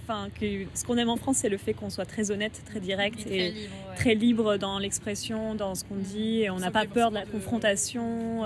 enfin 0.03 0.27
que 0.39 0.45
ce 0.75 0.85
qu'on 0.85 0.97
aime 0.97 1.09
en 1.09 1.17
France, 1.17 1.37
c'est 1.37 1.49
le 1.49 1.57
fait 1.57 1.73
qu'on 1.73 1.89
soit 1.89 2.05
très 2.05 2.29
honnête, 2.29 2.61
très 2.67 2.79
direct 2.79 3.25
et, 3.25 3.67
très, 3.95 4.13
libre, 4.13 4.57
dans 4.57 4.77
l'expression, 4.77 5.55
dans 5.55 5.73
ce 5.73 5.83
qu'on 5.85 5.95
dit. 5.95 6.41
Et 6.41 6.51
on 6.51 6.59
n'a 6.59 6.69
pas 6.69 6.85
peur 6.85 7.09
de 7.09 7.15
la 7.15 7.25
confrontation. 7.25 8.43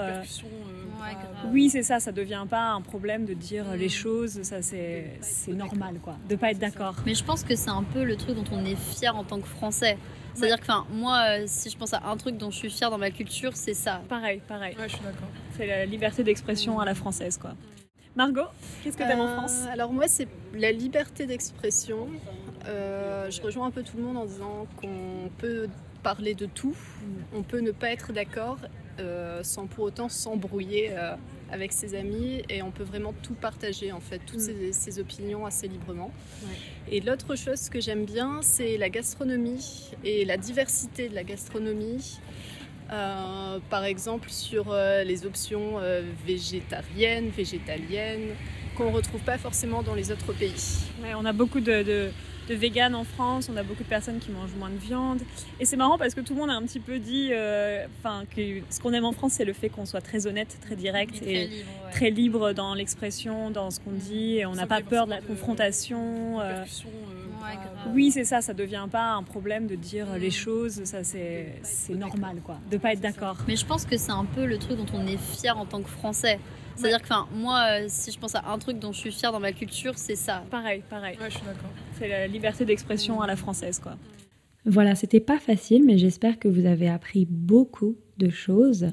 Oui, 1.52 1.70
c'est 1.70 1.84
ça, 1.84 2.00
ça 2.00 2.12
devient 2.12 2.46
pas 2.50 2.72
un 2.72 2.82
problème 2.82 3.26
de 3.26 3.34
dire 3.34 3.66
les 3.76 3.90
choses, 3.90 4.42
ça 4.44 4.62
c'est 4.62 5.20
normal 5.48 5.96
quoi, 6.04 6.18
de 6.30 6.36
pas 6.36 6.52
être 6.52 6.60
d'accord. 6.60 6.96
Mais 7.06 7.14
je 7.16 7.24
pense 7.24 7.44
que 7.44 7.56
c'est 7.56 7.70
un 7.70 7.84
peu 7.84 8.04
le 8.04 8.16
truc 8.16 8.36
dont 8.36 8.44
on 8.52 8.66
est 8.66 8.76
fier 8.76 9.16
en 9.16 9.24
tant 9.24 9.40
que 9.40 9.48
Français. 9.48 9.98
C'est-à-dire 10.34 10.60
que 10.60 10.72
moi, 10.94 11.24
euh, 11.30 11.44
si 11.48 11.72
je 11.72 11.78
pense 11.78 11.96
à 11.96 12.02
un 12.06 12.16
truc 12.16 12.38
dont 12.38 12.52
je 12.52 12.58
suis 12.58 12.70
fière 12.70 12.92
dans 12.92 13.00
ma 13.00 13.10
culture, 13.10 13.56
c'est 13.56 13.74
ça. 13.74 14.04
Pareil, 14.08 14.40
pareil. 14.48 14.76
Ouais, 14.78 14.88
je 14.88 14.94
suis 14.96 15.04
d'accord. 15.04 15.28
C'est 15.56 15.66
la 15.66 15.86
liberté 15.88 16.24
d'expression 16.24 16.80
à 16.80 16.86
la 16.86 16.94
française 16.94 17.38
quoi. 17.38 17.56
Margot, 18.16 18.42
qu'est-ce 18.84 18.98
que 18.98 19.04
tu 19.04 19.10
aimes 19.10 19.20
en 19.20 19.34
France? 19.36 19.64
euh, 19.68 19.74
Alors 19.74 19.92
moi, 19.94 20.08
c'est 20.08 20.28
la 20.54 20.72
liberté 20.72 21.26
d'expression. 21.26 22.08
Euh, 22.68 23.32
je 23.32 23.42
rejoins 23.42 23.68
un 23.68 23.72
peu 23.72 23.82
tout 23.84 23.98
le 23.98 24.04
monde 24.04 24.18
en 24.18 24.26
disant 24.26 24.68
qu'on 24.80 25.30
peut 25.38 25.70
parler 26.04 26.36
de 26.36 26.46
tout, 26.46 26.76
on 27.34 27.44
peut 27.44 27.60
ne 27.60 27.72
pas 27.72 27.90
être 27.92 28.14
d'accord 28.14 28.58
sans 29.44 29.68
pour 29.68 29.86
autant 29.86 30.10
s'embrouiller 30.10 30.92
avec 31.52 31.72
ses 31.72 31.96
amis 31.96 32.44
et 32.50 32.62
on 32.62 32.72
peut 32.72 32.84
vraiment 32.84 33.14
tout 33.24 33.34
partager 33.34 33.92
en 33.92 34.00
fait, 34.00 34.20
toutes 34.26 34.40
mm. 34.40 34.74
ses, 34.74 35.00
opinions 35.00 35.46
assez 35.46 35.68
librement. 35.68 36.12
Et 36.90 37.02
l'autre 37.02 37.36
chose 37.36 37.70
que 37.70 37.80
j'aime 37.80 38.06
bien, 38.06 38.42
c'est 38.42 38.78
la 38.78 38.90
gastronomie 38.90 39.92
et 40.04 40.26
la 40.26 40.38
diversité 40.38 41.10
de 41.10 41.16
la 41.16 41.24
gastronomie. 41.24 42.20
Euh, 42.90 43.60
par 43.70 43.84
exemple 43.84 44.30
sur 44.30 44.72
euh, 44.72 45.04
les 45.04 45.26
options 45.26 45.78
euh, 45.78 46.04
végétariennes, 46.26 47.30
végétaliennes, 47.30 48.30
qu'on 48.78 48.90
ne 48.90 48.96
retrouve 48.96 49.20
pas 49.24 49.38
forcément 49.38 49.84
dans 49.84 49.94
les 49.94 50.10
autres 50.10 50.32
pays. 50.32 50.86
on 51.18 51.26
a 51.26 51.34
beaucoup 51.34 51.60
de 51.60 51.84
de 51.84 52.12
vegan 52.54 52.96
en 52.96 53.04
France, 53.04 53.50
on 53.52 53.58
a 53.58 53.64
beaucoup 53.64 53.84
de 53.84 53.90
personnes 53.90 54.20
qui 54.20 54.32
mangent 54.32 54.56
moins 54.58 54.70
de 54.70 54.78
viande. 54.78 55.20
Et 55.60 55.66
c'est 55.66 55.78
marrant 55.78 55.98
parce 55.98 56.16
que 56.16 56.22
tout 56.22 56.34
le 56.34 56.40
monde 56.40 56.50
a 56.50 56.54
un 56.54 56.64
petit 56.64 56.80
peu 56.80 57.00
dit, 57.00 57.30
euh, 57.32 57.86
enfin, 58.00 58.24
que 58.36 58.62
ce 58.70 58.80
qu'on 58.80 58.94
aime 58.94 59.06
en 59.06 59.12
France, 59.12 59.34
c'est 59.34 59.46
le 59.46 59.54
fait 59.54 59.70
qu'on 59.70 59.86
soit 59.86 60.02
très 60.02 60.28
honnête, 60.28 60.58
très 60.62 60.76
direct 60.76 61.22
et, 61.22 61.50
très, 61.92 62.10
libre, 62.10 62.54
dans 62.54 62.74
l'expression, 62.74 63.52
dans 63.52 63.72
ce 63.72 63.80
qu'on 63.80 63.92
dit, 63.92 64.38
et 64.38 64.46
on 64.46 64.54
n'a 64.54 64.68
pas 64.68 64.82
peur 64.82 65.06
de 65.06 65.12
la 65.12 65.22
confrontation. 65.22 66.40
Euh. 66.40 66.64
Euh, 66.64 67.90
oui, 67.94 68.12
c'est 68.12 68.26
ça, 68.26 68.42
ça 68.42 68.54
devient 68.54 68.88
pas 68.92 69.12
un 69.12 69.24
problème 69.24 69.68
de 69.68 69.76
dire 69.76 70.08
les 70.18 70.32
choses, 70.32 70.84
ça 70.84 71.04
c'est 71.04 71.62
normal 71.90 72.38
quoi, 72.44 72.58
de 72.70 72.78
pas 72.78 72.94
être 72.94 73.00
d'accord. 73.00 73.38
Mais 73.48 73.56
je 73.56 73.66
pense 73.66 73.86
que 73.86 73.96
c'est 73.98 74.12
un 74.12 74.26
peu 74.26 74.46
le 74.46 74.58
truc 74.58 74.78
dont 74.78 74.86
on 74.94 75.06
est 75.08 75.18
fier 75.18 75.58
en 75.58 75.66
tant 75.66 75.82
que 75.82 75.90
Français. 75.90 76.40
C'est-à-dire 76.76 77.02
que 77.02 77.08
moi, 77.36 77.88
si 77.88 78.12
je 78.12 78.20
pense 78.20 78.36
à 78.36 78.44
un 78.48 78.58
truc 78.60 78.80
dont 78.80 78.92
je 78.92 79.00
suis 79.00 79.12
fière 79.12 79.32
dans 79.32 79.40
ma 79.40 79.52
culture, 79.52 79.94
c'est 79.96 80.16
ça. 80.16 80.44
Pareil, 80.52 80.84
pareil. 80.90 81.18
Ouais, 81.20 81.30
je 81.30 81.38
suis 81.38 81.46
d'accord. 81.46 81.72
C'est 81.98 82.08
la 82.08 82.28
liberté 82.28 82.66
d'expression 82.66 83.22
à 83.22 83.28
la 83.28 83.36
française, 83.36 83.80
quoi. 83.80 83.98
Voilà, 84.66 84.96
c'était 84.96 85.22
pas 85.22 85.40
facile, 85.40 85.84
mais 85.86 85.98
j'espère 85.98 86.40
que 86.40 86.48
vous 86.48 86.66
avez 86.66 86.90
appris 86.90 87.26
beaucoup 87.26 87.96
de 88.18 88.30
choses. 88.30 88.88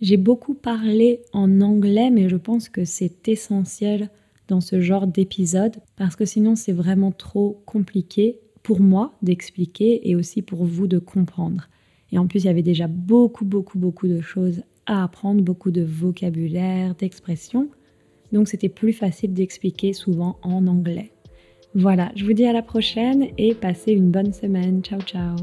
J'ai 0.00 0.16
beaucoup 0.16 0.54
parlé 0.54 1.20
en 1.32 1.60
anglais, 1.60 2.10
mais 2.10 2.28
je 2.28 2.36
pense 2.36 2.68
que 2.68 2.84
c'est 2.84 3.28
essentiel 3.28 4.08
dans 4.48 4.60
ce 4.60 4.80
genre 4.80 5.06
d'épisode 5.06 5.76
parce 5.96 6.16
que 6.16 6.24
sinon 6.24 6.56
c'est 6.56 6.72
vraiment 6.72 7.12
trop 7.12 7.62
compliqué 7.66 8.40
pour 8.62 8.80
moi 8.80 9.12
d'expliquer 9.22 10.08
et 10.08 10.16
aussi 10.16 10.42
pour 10.42 10.64
vous 10.64 10.86
de 10.86 10.98
comprendre. 10.98 11.68
Et 12.12 12.18
en 12.18 12.26
plus, 12.26 12.44
il 12.44 12.46
y 12.46 12.50
avait 12.50 12.62
déjà 12.62 12.88
beaucoup, 12.88 13.44
beaucoup, 13.44 13.78
beaucoup 13.78 14.08
de 14.08 14.20
choses 14.20 14.62
à 14.86 15.04
apprendre 15.04 15.42
beaucoup 15.42 15.70
de 15.70 15.82
vocabulaire, 15.82 16.94
d'expression, 16.94 17.68
donc 18.32 18.48
c'était 18.48 18.68
plus 18.68 18.92
facile 18.92 19.34
d'expliquer 19.34 19.92
souvent 19.92 20.38
en 20.42 20.66
anglais. 20.66 21.12
Voilà, 21.74 22.10
je 22.16 22.24
vous 22.24 22.32
dis 22.32 22.46
à 22.46 22.52
la 22.52 22.62
prochaine 22.62 23.28
et 23.38 23.54
passez 23.54 23.92
une 23.92 24.10
bonne 24.10 24.32
semaine. 24.32 24.82
Ciao 24.82 25.00
ciao 25.00 25.36